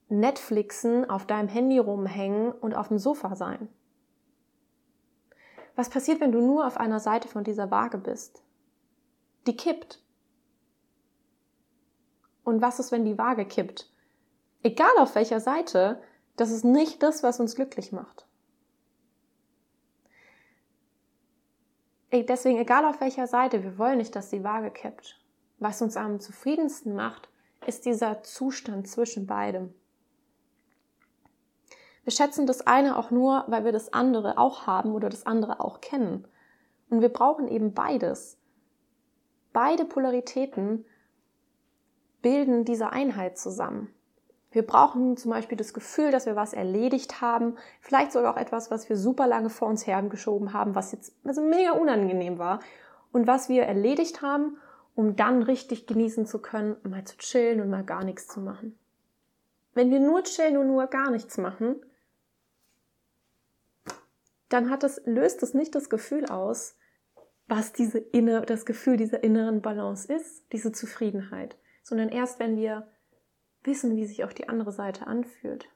Netflixen, 0.10 1.10
auf 1.10 1.26
deinem 1.26 1.48
Handy 1.48 1.78
rumhängen 1.78 2.52
und 2.52 2.76
auf 2.76 2.90
dem 2.90 2.98
Sofa 2.98 3.36
sein. 3.36 3.70
Was 5.78 5.90
passiert, 5.92 6.20
wenn 6.20 6.32
du 6.32 6.42
nur 6.42 6.66
auf 6.66 6.78
einer 6.78 7.00
Seite 7.00 7.28
von 7.28 7.44
dieser 7.44 7.70
Waage 7.70 8.00
bist? 8.00 8.42
Die 9.46 9.56
kippt. 9.56 10.02
Und 12.44 12.64
was 12.64 12.80
ist, 12.80 12.92
wenn 12.92 13.06
die 13.06 13.20
Waage 13.20 13.46
kippt? 13.46 13.88
Egal 14.64 14.90
auf 14.98 15.14
welcher 15.14 15.40
Seite, 15.40 16.02
das 16.36 16.50
ist 16.50 16.66
nicht 16.66 17.04
das, 17.04 17.22
was 17.22 17.40
uns 17.40 17.54
glücklich 17.54 17.92
macht. 17.92 18.26
Deswegen, 22.12 22.58
egal 22.58 22.84
auf 22.86 23.00
welcher 23.00 23.28
Seite, 23.28 23.64
wir 23.64 23.78
wollen 23.78 24.00
nicht, 24.00 24.16
dass 24.16 24.32
die 24.32 24.44
Waage 24.44 24.72
kippt. 24.72 25.22
Was 25.60 25.84
uns 25.84 25.96
am 25.96 26.20
zufriedensten 26.20 26.96
macht, 26.96 27.30
ist 27.68 27.86
dieser 27.86 28.24
Zustand 28.24 28.88
zwischen 28.88 29.28
beidem. 29.28 29.76
Wir 32.08 32.14
schätzen 32.14 32.48
das 32.48 32.66
eine 32.66 32.98
auch 32.98 33.12
nur, 33.12 33.44
weil 33.48 33.66
wir 33.66 33.74
das 33.74 33.92
andere 33.92 34.38
auch 34.38 34.66
haben 34.66 34.94
oder 34.94 35.10
das 35.10 35.26
andere 35.26 35.60
auch 35.60 35.82
kennen. 35.82 36.26
Und 36.90 37.02
wir 37.02 37.10
brauchen 37.10 37.50
eben 37.50 37.74
beides. 37.74 38.38
Beide 39.52 39.84
Polaritäten 39.84 40.86
bilden 42.22 42.64
diese 42.64 42.92
Einheit 42.94 43.38
zusammen. 43.38 43.94
Wir 44.52 44.66
brauchen 44.66 45.18
zum 45.18 45.32
Beispiel 45.32 45.58
das 45.58 45.74
Gefühl, 45.74 46.12
dass 46.12 46.26
wir 46.26 46.38
was 46.38 46.54
erledigt 46.54 47.20
haben, 47.20 47.58
vielleicht 47.82 48.14
sogar 48.14 48.34
auch 48.34 48.40
etwas, 48.40 48.72
was 48.72 48.88
wir 48.88 48.96
super 48.96 49.28
lange 49.28 49.50
vor 49.50 49.68
uns 49.68 49.86
hergeschoben 49.86 50.54
haben, 50.54 50.76
was 50.76 50.94
jetzt 50.94 51.14
also 51.26 51.42
mega 51.42 51.72
unangenehm 51.72 52.40
war 52.40 52.62
und 53.12 53.28
was 53.28 53.50
wir 53.50 53.64
erledigt 53.64 54.22
haben, 54.22 54.56
um 54.96 55.18
dann 55.18 55.44
richtig 55.44 55.88
genießen 55.88 56.26
zu 56.26 56.40
können, 56.40 56.78
mal 56.84 57.04
zu 57.04 57.18
chillen 57.18 57.60
und 57.60 57.70
mal 57.70 57.84
gar 57.84 58.06
nichts 58.06 58.30
zu 58.30 58.40
machen. 58.40 58.80
Wenn 59.74 59.92
wir 59.92 60.00
nur 60.00 60.24
chillen 60.24 60.56
und 60.56 60.68
nur 60.68 60.88
gar 60.88 61.12
nichts 61.12 61.38
machen, 61.38 61.82
dann 64.50 64.70
hat 64.70 64.84
es, 64.84 65.02
löst 65.06 65.44
es 65.44 65.54
nicht 65.54 65.76
das 65.76 65.90
Gefühl 65.90 66.26
aus, 66.26 66.78
was 67.48 67.74
diese 67.74 68.00
inner, 68.00 68.42
das 68.42 68.66
Gefühl 68.66 68.98
dieser 68.98 69.24
inneren 69.24 69.62
Balance 69.62 70.12
ist, 70.12 70.52
diese 70.52 70.72
Zufriedenheit, 70.72 71.58
sondern 71.84 72.10
erst 72.10 72.40
wenn 72.40 72.58
wir 72.58 72.88
wissen, 73.64 73.96
wie 73.96 74.06
sich 74.06 74.24
auch 74.24 74.34
die 74.34 74.50
andere 74.50 74.72
Seite 74.72 75.08
anfühlt. 75.08 75.68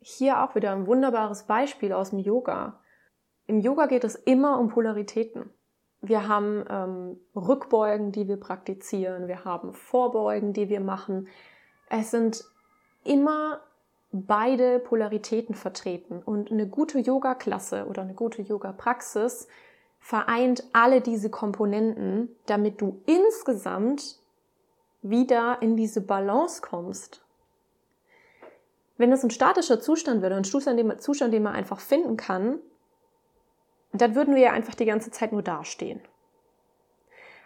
Hier 0.00 0.42
auch 0.42 0.54
wieder 0.54 0.72
ein 0.72 0.86
wunderbares 0.86 1.44
Beispiel 1.44 1.92
aus 1.92 2.10
dem 2.10 2.18
Yoga. 2.18 2.80
Im 3.46 3.60
Yoga 3.60 3.86
geht 3.86 4.04
es 4.04 4.14
immer 4.14 4.58
um 4.58 4.68
Polaritäten. 4.68 5.50
Wir 6.00 6.28
haben 6.28 6.64
ähm, 6.70 7.20
Rückbeugen, 7.34 8.10
die 8.12 8.26
wir 8.26 8.38
praktizieren, 8.38 9.28
wir 9.28 9.44
haben 9.44 9.74
Vorbeugen, 9.74 10.54
die 10.54 10.70
wir 10.70 10.80
machen. 10.80 11.28
Es 11.90 12.10
sind 12.10 12.42
immer 13.04 13.60
beide 14.12 14.78
Polaritäten 14.78 15.54
vertreten. 15.54 16.22
Und 16.22 16.50
eine 16.50 16.66
gute 16.66 16.98
Yoga-Klasse 16.98 17.86
oder 17.86 18.02
eine 18.02 18.14
gute 18.14 18.42
Yoga-Praxis 18.42 19.46
vereint 20.00 20.64
alle 20.72 21.00
diese 21.00 21.30
Komponenten, 21.30 22.34
damit 22.46 22.80
du 22.80 23.02
insgesamt 23.06 24.18
wieder 25.02 25.58
in 25.60 25.76
diese 25.76 26.00
Balance 26.00 26.62
kommst. 26.62 27.22
Wenn 28.96 29.12
es 29.12 29.22
ein 29.22 29.30
statischer 29.30 29.80
Zustand 29.80 30.22
wäre, 30.22 30.34
ein 30.34 30.44
Zustand, 30.44 30.78
den 30.78 30.88
man, 30.88 30.98
Zustand, 30.98 31.32
den 31.32 31.42
man 31.42 31.54
einfach 31.54 31.80
finden 31.80 32.16
kann, 32.16 32.58
dann 33.92 34.14
würden 34.14 34.34
wir 34.34 34.42
ja 34.42 34.52
einfach 34.52 34.74
die 34.74 34.84
ganze 34.84 35.10
Zeit 35.10 35.32
nur 35.32 35.42
dastehen. 35.42 36.00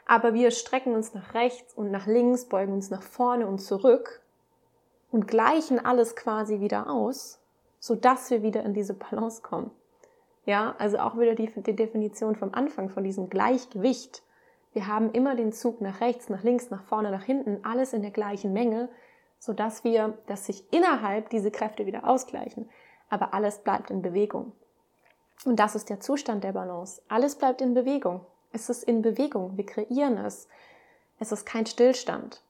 Aber 0.07 0.35
wir 0.35 0.51
strecken 0.51 0.95
uns 0.95 1.15
nach 1.15 1.35
rechts 1.35 1.73
und 1.75 1.91
nach 1.91 2.07
links, 2.07 2.47
beugen 2.47 2.73
uns 2.73 2.91
nach 2.91 3.03
vorne 3.03 3.47
und 3.47 3.59
zurück 3.59 4.24
und 5.15 5.29
gleichen 5.29 5.79
alles 5.79 6.17
quasi 6.17 6.59
wieder 6.59 6.91
aus, 6.91 7.39
so 7.79 7.95
dass 7.95 8.31
wir 8.31 8.43
wieder 8.43 8.65
in 8.65 8.75
diese 8.75 8.95
Balance 8.95 9.43
kommen. 9.43 9.71
Ja, 10.45 10.75
also 10.79 10.99
auch 10.99 11.17
wieder 11.17 11.37
die, 11.37 11.47
die 11.47 11.77
Definition 11.77 12.35
vom 12.35 12.53
Anfang 12.53 12.91
von 12.91 13.05
diesem 13.05 13.31
Gleichgewicht. 13.31 14.25
Wir 14.73 14.89
haben 14.89 15.13
immer 15.13 15.37
den 15.37 15.53
Zug 15.53 15.81
nach 15.81 16.01
rechts, 16.01 16.31
nach 16.31 16.43
links, 16.43 16.69
nach 16.71 16.83
vorne, 16.83 17.13
nach 17.13 17.23
hinten, 17.23 17.65
alles 17.65 17.93
in 17.93 18.03
der 18.03 18.11
gleichen 18.11 18.53
Menge, 18.53 18.89
so 19.39 19.53
dass 19.53 19.85
wir, 19.85 20.19
dass 20.27 20.47
sich 20.47 20.65
innerhalb 20.73 21.31
diese 21.31 21.53
Kräfte 21.53 21.87
wieder 21.87 22.09
ausgleichen. 22.09 22.69
Aber 23.09 23.35
alles 23.35 23.59
bleibt 23.59 23.93
in 23.93 24.03
Bewegung. 24.03 24.51
Und 25.45 25.61
das 25.61 25.77
ist 25.77 25.91
der 25.91 26.01
Zustand 26.01 26.43
der 26.43 26.55
Balance. 26.55 27.01
Alles 27.07 27.37
bleibt 27.37 27.61
in 27.61 27.73
Bewegung. 27.73 28.27
Es 28.51 28.69
ist 28.69 28.83
in 28.83 29.01
Bewegung. 29.01 29.57
Wir 29.57 29.65
kreieren 29.65 30.19
es. 30.19 30.49
Es 31.21 31.31
ist 31.31 31.47
kein 31.47 31.67
Stillstand. 31.67 32.43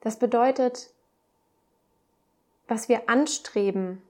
Das 0.00 0.18
bedeutet, 0.18 0.90
was 2.70 2.88
wir 2.88 3.10
anstreben 3.10 4.00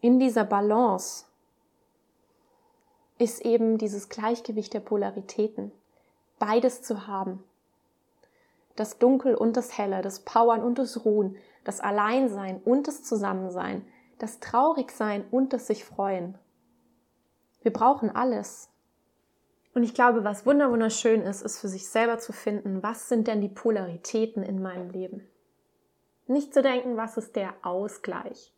in 0.00 0.18
dieser 0.18 0.44
Balance, 0.44 1.26
ist 3.18 3.44
eben 3.44 3.76
dieses 3.76 4.08
Gleichgewicht 4.08 4.72
der 4.72 4.80
Polaritäten. 4.80 5.72
Beides 6.38 6.82
zu 6.82 7.06
haben. 7.06 7.44
Das 8.76 8.98
Dunkel 8.98 9.34
und 9.34 9.58
das 9.58 9.76
Helle, 9.76 10.00
das 10.00 10.20
Powern 10.20 10.62
und 10.62 10.78
das 10.78 11.04
Ruhen, 11.04 11.36
das 11.64 11.80
Alleinsein 11.80 12.62
und 12.64 12.88
das 12.88 13.04
Zusammensein, 13.04 13.86
das 14.18 14.40
Traurigsein 14.40 15.24
und 15.30 15.52
das 15.52 15.66
sich 15.66 15.84
freuen. 15.84 16.38
Wir 17.60 17.74
brauchen 17.74 18.08
alles. 18.08 18.70
Und 19.74 19.82
ich 19.82 19.92
glaube, 19.92 20.24
was 20.24 20.46
wunderschön 20.46 21.20
ist, 21.20 21.42
ist 21.42 21.58
für 21.58 21.68
sich 21.68 21.88
selber 21.88 22.18
zu 22.18 22.32
finden, 22.32 22.82
was 22.82 23.10
sind 23.10 23.28
denn 23.28 23.42
die 23.42 23.48
Polaritäten 23.48 24.42
in 24.42 24.62
meinem 24.62 24.88
Leben? 24.88 25.28
Nicht 26.32 26.54
zu 26.54 26.62
denken, 26.62 26.96
was 26.96 27.18
ist 27.18 27.36
der 27.36 27.52
Ausgleich? 27.60 28.54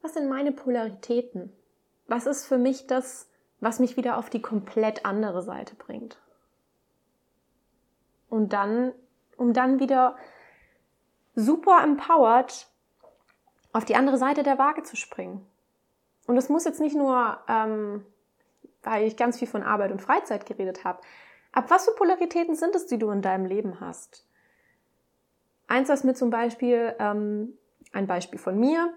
Was 0.00 0.14
sind 0.14 0.28
meine 0.28 0.52
Polaritäten? 0.52 1.52
Was 2.06 2.26
ist 2.26 2.46
für 2.46 2.56
mich 2.56 2.86
das, 2.86 3.28
was 3.58 3.80
mich 3.80 3.96
wieder 3.96 4.16
auf 4.16 4.30
die 4.30 4.40
komplett 4.40 5.04
andere 5.04 5.42
Seite 5.42 5.74
bringt? 5.74 6.18
Und 8.28 8.52
dann, 8.52 8.92
um 9.36 9.52
dann 9.54 9.80
wieder 9.80 10.16
super 11.34 11.82
empowered 11.82 12.68
auf 13.72 13.84
die 13.84 13.96
andere 13.96 14.18
Seite 14.18 14.44
der 14.44 14.58
Waage 14.58 14.84
zu 14.84 14.94
springen. 14.94 15.44
Und 16.28 16.36
es 16.36 16.48
muss 16.48 16.64
jetzt 16.64 16.80
nicht 16.80 16.94
nur, 16.94 17.38
ähm, 17.48 18.06
weil 18.84 19.04
ich 19.04 19.16
ganz 19.16 19.40
viel 19.40 19.48
von 19.48 19.64
Arbeit 19.64 19.90
und 19.90 20.00
Freizeit 20.00 20.46
geredet 20.46 20.84
habe, 20.84 21.00
ab 21.50 21.70
was 21.70 21.86
für 21.86 21.94
Polaritäten 21.96 22.54
sind 22.54 22.76
es, 22.76 22.86
die 22.86 22.98
du 22.98 23.10
in 23.10 23.20
deinem 23.20 23.46
Leben 23.46 23.80
hast? 23.80 24.25
Eins, 25.68 25.88
was 25.88 26.04
mir 26.04 26.14
zum 26.14 26.30
Beispiel, 26.30 26.94
ähm, 26.98 27.58
ein 27.92 28.06
Beispiel 28.06 28.38
von 28.38 28.58
mir, 28.58 28.92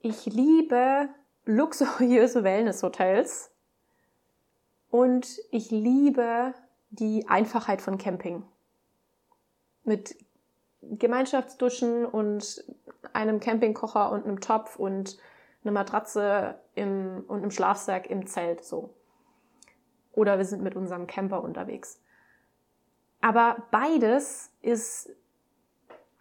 ich 0.00 0.26
liebe 0.26 1.08
luxuriöse 1.44 2.44
Wellnesshotels 2.44 3.50
und 4.90 5.40
ich 5.50 5.70
liebe 5.70 6.54
die 6.90 7.26
Einfachheit 7.28 7.82
von 7.82 7.98
Camping. 7.98 8.44
Mit 9.84 10.16
Gemeinschaftsduschen 10.82 12.06
und 12.06 12.64
einem 13.12 13.40
Campingkocher 13.40 14.10
und 14.10 14.24
einem 14.24 14.40
Topf 14.40 14.76
und 14.76 15.18
eine 15.62 15.72
Matratze 15.72 16.60
im, 16.74 17.24
und 17.26 17.38
einem 17.38 17.50
Schlafsack 17.50 18.08
im 18.08 18.26
Zelt 18.26 18.64
so. 18.64 18.94
Oder 20.12 20.38
wir 20.38 20.44
sind 20.44 20.62
mit 20.62 20.76
unserem 20.76 21.06
Camper 21.06 21.42
unterwegs. 21.42 22.00
Aber 23.20 23.66
beides 23.70 24.50
ist 24.62 25.10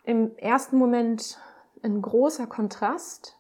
im 0.06 0.38
ersten 0.38 0.78
Moment 0.78 1.40
ein 1.84 2.02
großer 2.02 2.48
Kontrast, 2.48 3.38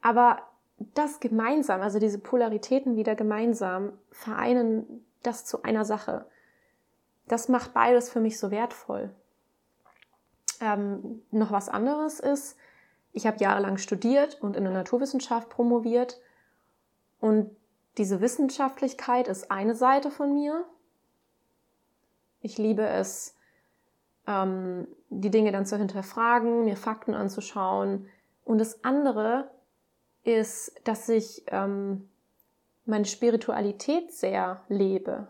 aber 0.00 0.42
das 0.78 1.20
gemeinsam, 1.20 1.80
also 1.80 1.98
diese 1.98 2.18
Polaritäten 2.18 2.96
wieder 2.96 3.14
gemeinsam 3.14 3.92
vereinen 4.10 5.04
das 5.22 5.44
zu 5.44 5.62
einer 5.62 5.84
Sache. 5.84 6.26
Das 7.26 7.48
macht 7.48 7.74
beides 7.74 8.08
für 8.10 8.20
mich 8.20 8.38
so 8.38 8.50
wertvoll. 8.50 9.10
Ähm, 10.60 11.22
noch 11.30 11.50
was 11.50 11.68
anderes 11.68 12.20
ist, 12.20 12.56
ich 13.12 13.26
habe 13.26 13.38
jahrelang 13.38 13.78
studiert 13.78 14.40
und 14.40 14.56
in 14.56 14.64
der 14.64 14.72
Naturwissenschaft 14.72 15.48
promoviert 15.48 16.20
und 17.20 17.50
diese 17.96 18.20
Wissenschaftlichkeit 18.20 19.26
ist 19.26 19.50
eine 19.50 19.74
Seite 19.74 20.10
von 20.10 20.32
mir. 20.32 20.64
Ich 22.40 22.58
liebe 22.58 22.86
es, 22.86 23.34
ähm, 24.28 24.86
die 25.08 25.30
Dinge 25.30 25.50
dann 25.50 25.66
zu 25.66 25.78
hinterfragen, 25.78 26.64
mir 26.64 26.76
Fakten 26.76 27.14
anzuschauen. 27.14 28.06
Und 28.44 28.58
das 28.58 28.84
andere 28.84 29.50
ist, 30.22 30.72
dass 30.84 31.08
ich 31.08 31.44
ähm, 31.48 32.08
meine 32.84 33.06
Spiritualität 33.06 34.12
sehr 34.12 34.60
lebe. 34.68 35.26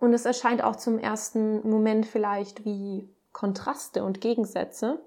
Und 0.00 0.12
es 0.12 0.24
erscheint 0.24 0.62
auch 0.62 0.76
zum 0.76 0.98
ersten 0.98 1.68
Moment 1.68 2.06
vielleicht 2.06 2.64
wie 2.64 3.08
Kontraste 3.32 4.04
und 4.04 4.20
Gegensätze, 4.20 5.00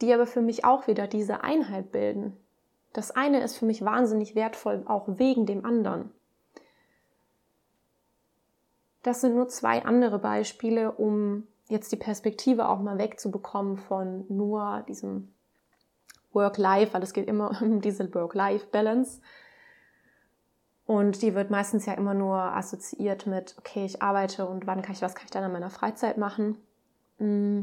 die 0.00 0.12
aber 0.12 0.26
für 0.26 0.42
mich 0.42 0.64
auch 0.64 0.86
wieder 0.86 1.06
diese 1.06 1.42
Einheit 1.42 1.92
bilden. 1.92 2.36
Das 2.92 3.10
eine 3.10 3.42
ist 3.42 3.56
für 3.56 3.66
mich 3.66 3.84
wahnsinnig 3.84 4.34
wertvoll, 4.34 4.82
auch 4.86 5.04
wegen 5.18 5.46
dem 5.46 5.64
anderen. 5.64 6.10
Das 9.04 9.20
sind 9.20 9.36
nur 9.36 9.48
zwei 9.48 9.84
andere 9.84 10.18
Beispiele, 10.18 10.90
um 10.90 11.46
jetzt 11.68 11.92
die 11.92 11.96
Perspektive 11.96 12.68
auch 12.68 12.80
mal 12.80 12.98
wegzubekommen 12.98 13.76
von 13.76 14.24
nur 14.28 14.82
diesem 14.88 15.30
Work-Life, 16.32 16.94
weil 16.94 17.02
es 17.02 17.12
geht 17.12 17.28
immer 17.28 17.56
um 17.62 17.82
diese 17.82 18.12
Work-Life-Balance. 18.12 19.20
Und 20.86 21.20
die 21.20 21.34
wird 21.34 21.50
meistens 21.50 21.84
ja 21.84 21.92
immer 21.92 22.14
nur 22.14 22.36
assoziiert 22.36 23.26
mit, 23.26 23.54
okay, 23.58 23.84
ich 23.84 24.00
arbeite 24.00 24.46
und 24.46 24.66
wann 24.66 24.80
kann 24.80 24.94
ich, 24.94 25.02
was 25.02 25.14
kann 25.14 25.26
ich 25.26 25.30
dann 25.30 25.44
in 25.44 25.52
meiner 25.52 25.70
Freizeit 25.70 26.16
machen? 26.16 26.56
Mm. 27.18 27.62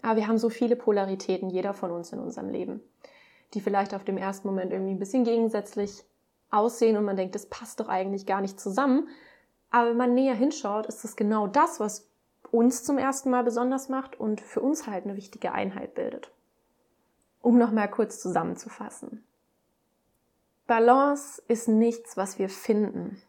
Aber 0.00 0.16
wir 0.16 0.28
haben 0.28 0.38
so 0.38 0.48
viele 0.48 0.76
Polaritäten, 0.76 1.50
jeder 1.50 1.74
von 1.74 1.90
uns 1.90 2.12
in 2.12 2.20
unserem 2.20 2.48
Leben, 2.48 2.80
die 3.52 3.60
vielleicht 3.60 3.92
auf 3.94 4.04
dem 4.04 4.16
ersten 4.16 4.48
Moment 4.48 4.72
irgendwie 4.72 4.92
ein 4.92 4.98
bisschen 4.98 5.24
gegensätzlich 5.24 6.04
aussehen 6.50 6.96
und 6.96 7.04
man 7.04 7.16
denkt, 7.16 7.34
das 7.34 7.46
passt 7.46 7.80
doch 7.80 7.88
eigentlich 7.88 8.24
gar 8.24 8.40
nicht 8.40 8.58
zusammen. 8.60 9.08
Aber 9.70 9.90
wenn 9.90 9.96
man 9.96 10.14
näher 10.14 10.34
hinschaut, 10.34 10.86
ist 10.86 11.04
es 11.04 11.16
genau 11.16 11.46
das, 11.46 11.80
was 11.80 12.08
uns 12.50 12.84
zum 12.84 12.98
ersten 12.98 13.30
Mal 13.30 13.44
besonders 13.44 13.88
macht 13.88 14.18
und 14.18 14.40
für 14.40 14.60
uns 14.60 14.86
halt 14.86 15.04
eine 15.04 15.16
wichtige 15.16 15.52
Einheit 15.52 15.94
bildet. 15.94 16.32
Um 17.42 17.58
nochmal 17.58 17.90
kurz 17.90 18.20
zusammenzufassen. 18.20 19.24
Balance 20.66 21.42
ist 21.48 21.68
nichts, 21.68 22.16
was 22.16 22.38
wir 22.38 22.48
finden. 22.48 23.22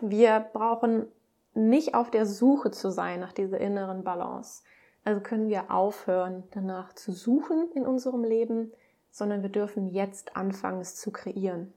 Wir 0.00 0.40
brauchen 0.52 1.06
nicht 1.54 1.94
auf 1.94 2.10
der 2.10 2.26
Suche 2.26 2.70
zu 2.70 2.90
sein 2.90 3.20
nach 3.20 3.32
dieser 3.32 3.60
inneren 3.60 4.04
Balance. 4.04 4.62
Also 5.04 5.20
können 5.20 5.48
wir 5.48 5.70
aufhören, 5.70 6.44
danach 6.52 6.92
zu 6.94 7.12
suchen 7.12 7.70
in 7.74 7.86
unserem 7.86 8.24
Leben, 8.24 8.72
sondern 9.10 9.42
wir 9.42 9.50
dürfen 9.50 9.88
jetzt 9.88 10.36
anfangen, 10.36 10.80
es 10.80 10.96
zu 10.96 11.10
kreieren. 11.10 11.72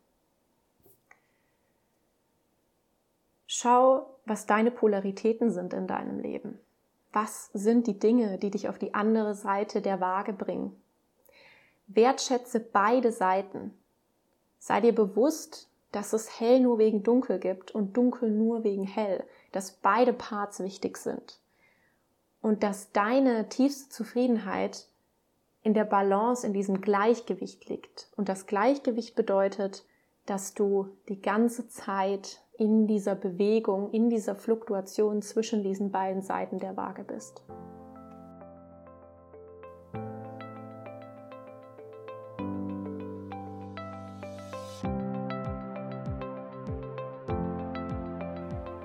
Schau, 3.52 4.06
was 4.26 4.46
deine 4.46 4.70
Polaritäten 4.70 5.50
sind 5.50 5.74
in 5.74 5.88
deinem 5.88 6.20
Leben. 6.20 6.60
Was 7.12 7.50
sind 7.52 7.88
die 7.88 7.98
Dinge, 7.98 8.38
die 8.38 8.52
dich 8.52 8.70
auf 8.70 8.78
die 8.78 8.94
andere 8.94 9.34
Seite 9.34 9.82
der 9.82 10.00
Waage 10.00 10.34
bringen? 10.34 10.80
Wertschätze 11.88 12.60
beide 12.60 13.12
Seiten. 13.12 13.74
Sei 14.60 14.82
dir 14.82 14.94
bewusst, 14.94 15.68
dass 15.92 16.14
es 16.14 16.40
hell 16.40 16.60
nur 16.60 16.78
wegen 16.78 17.02
dunkel 17.02 17.40
gibt 17.40 17.72
und 17.72 17.98
dunkel 17.98 18.30
nur 18.30 18.64
wegen 18.64 18.84
hell, 18.84 19.24
dass 19.52 19.72
beide 19.72 20.14
Parts 20.14 20.60
wichtig 20.60 20.98
sind. 20.98 21.40
Und 22.44 22.62
dass 22.62 22.92
deine 22.92 23.50
tiefste 23.50 23.90
Zufriedenheit 23.90 24.86
in 25.64 25.74
der 25.74 25.86
Balance, 25.86 26.46
in 26.46 26.54
diesem 26.54 26.82
Gleichgewicht 26.82 27.68
liegt. 27.68 28.12
Und 28.16 28.30
das 28.30 28.46
Gleichgewicht 28.46 29.16
bedeutet, 29.16 29.86
dass 30.28 30.54
du 30.54 30.96
die 31.08 31.20
ganze 31.20 31.68
Zeit 31.68 32.44
in 32.60 32.88
dieser 32.88 33.16
Bewegung, 33.16 33.90
in 33.92 34.10
dieser 34.10 34.36
Fluktuation 34.36 35.22
zwischen 35.22 35.64
diesen 35.64 35.92
beiden 35.92 36.22
Seiten 36.22 36.60
der 36.60 36.76
Waage 36.76 37.04
bist. 37.04 37.42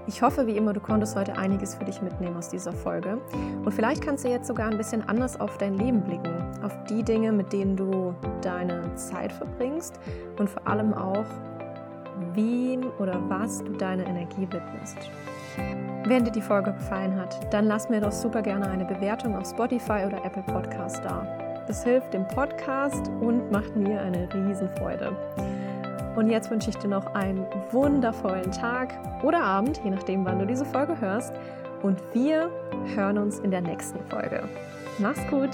Ich 0.07 0.23
hoffe, 0.23 0.47
wie 0.47 0.57
immer, 0.57 0.73
du 0.73 0.79
konntest 0.79 1.17
heute 1.17 1.37
einiges 1.37 1.75
für 1.75 1.85
dich 1.85 2.01
mitnehmen 2.01 2.37
aus 2.37 2.49
dieser 2.49 2.73
Folge. 2.73 3.19
Und 3.65 3.73
vielleicht 3.73 4.01
kannst 4.01 4.25
du 4.25 4.29
jetzt 4.29 4.47
sogar 4.47 4.71
ein 4.71 4.77
bisschen 4.77 5.03
anders 5.09 5.41
auf 5.41 5.59
dein 5.59 5.75
Leben 5.75 6.03
blicken, 6.03 6.33
auf 6.63 6.73
die 6.85 7.03
Dinge, 7.03 7.33
mit 7.33 7.53
denen 7.53 7.77
du 7.77 8.15
deine 8.41 8.95
Zeit 8.95 9.33
verbringst 9.33 9.99
und 10.39 10.49
vor 10.49 10.65
allem 10.69 10.95
auch, 10.95 11.27
wem 12.35 12.91
oder 12.99 13.21
was 13.29 13.63
du 13.65 13.73
deine 13.73 14.05
Energie 14.05 14.49
widmest. 14.51 14.99
Wenn 16.07 16.25
dir 16.25 16.33
die 16.33 16.43
Folge 16.43 16.73
gefallen 16.73 17.19
hat, 17.19 17.53
dann 17.53 17.67
lass 17.67 17.89
mir 17.89 18.01
doch 18.01 18.13
super 18.13 18.43
gerne 18.43 18.69
eine 18.69 18.85
Bewertung 18.85 19.37
auf 19.37 19.49
Spotify 19.49 20.05
oder 20.07 20.25
Apple 20.25 20.43
Podcast 20.43 21.05
da. 21.05 21.27
Das 21.67 21.83
hilft 21.85 22.13
dem 22.13 22.29
Podcast 22.29 23.09
und 23.21 23.51
macht 23.51 23.75
mir 23.75 24.01
eine 24.01 24.29
Riesenfreude. 24.33 25.13
Und 26.17 26.29
jetzt 26.31 26.51
wünsche 26.51 26.71
ich 26.71 26.77
dir 26.77 26.89
noch 26.89 27.15
einen 27.15 27.47
wundervollen 27.73 28.53
Tag 28.53 28.95
oder 29.23 29.43
Abend, 29.43 29.81
je 29.83 29.91
nachdem, 29.91 30.25
wann 30.25 30.39
du 30.39 30.47
diese 30.47 30.65
Folge 30.65 31.01
hörst. 31.01 31.33
Und 31.83 31.99
wir 32.13 32.51
hören 32.95 33.19
uns 33.19 33.41
in 33.41 33.51
der 33.51 33.63
nächsten 33.63 33.99
Folge. 34.09 34.43
Mach's 34.99 35.27
gut! 35.29 35.51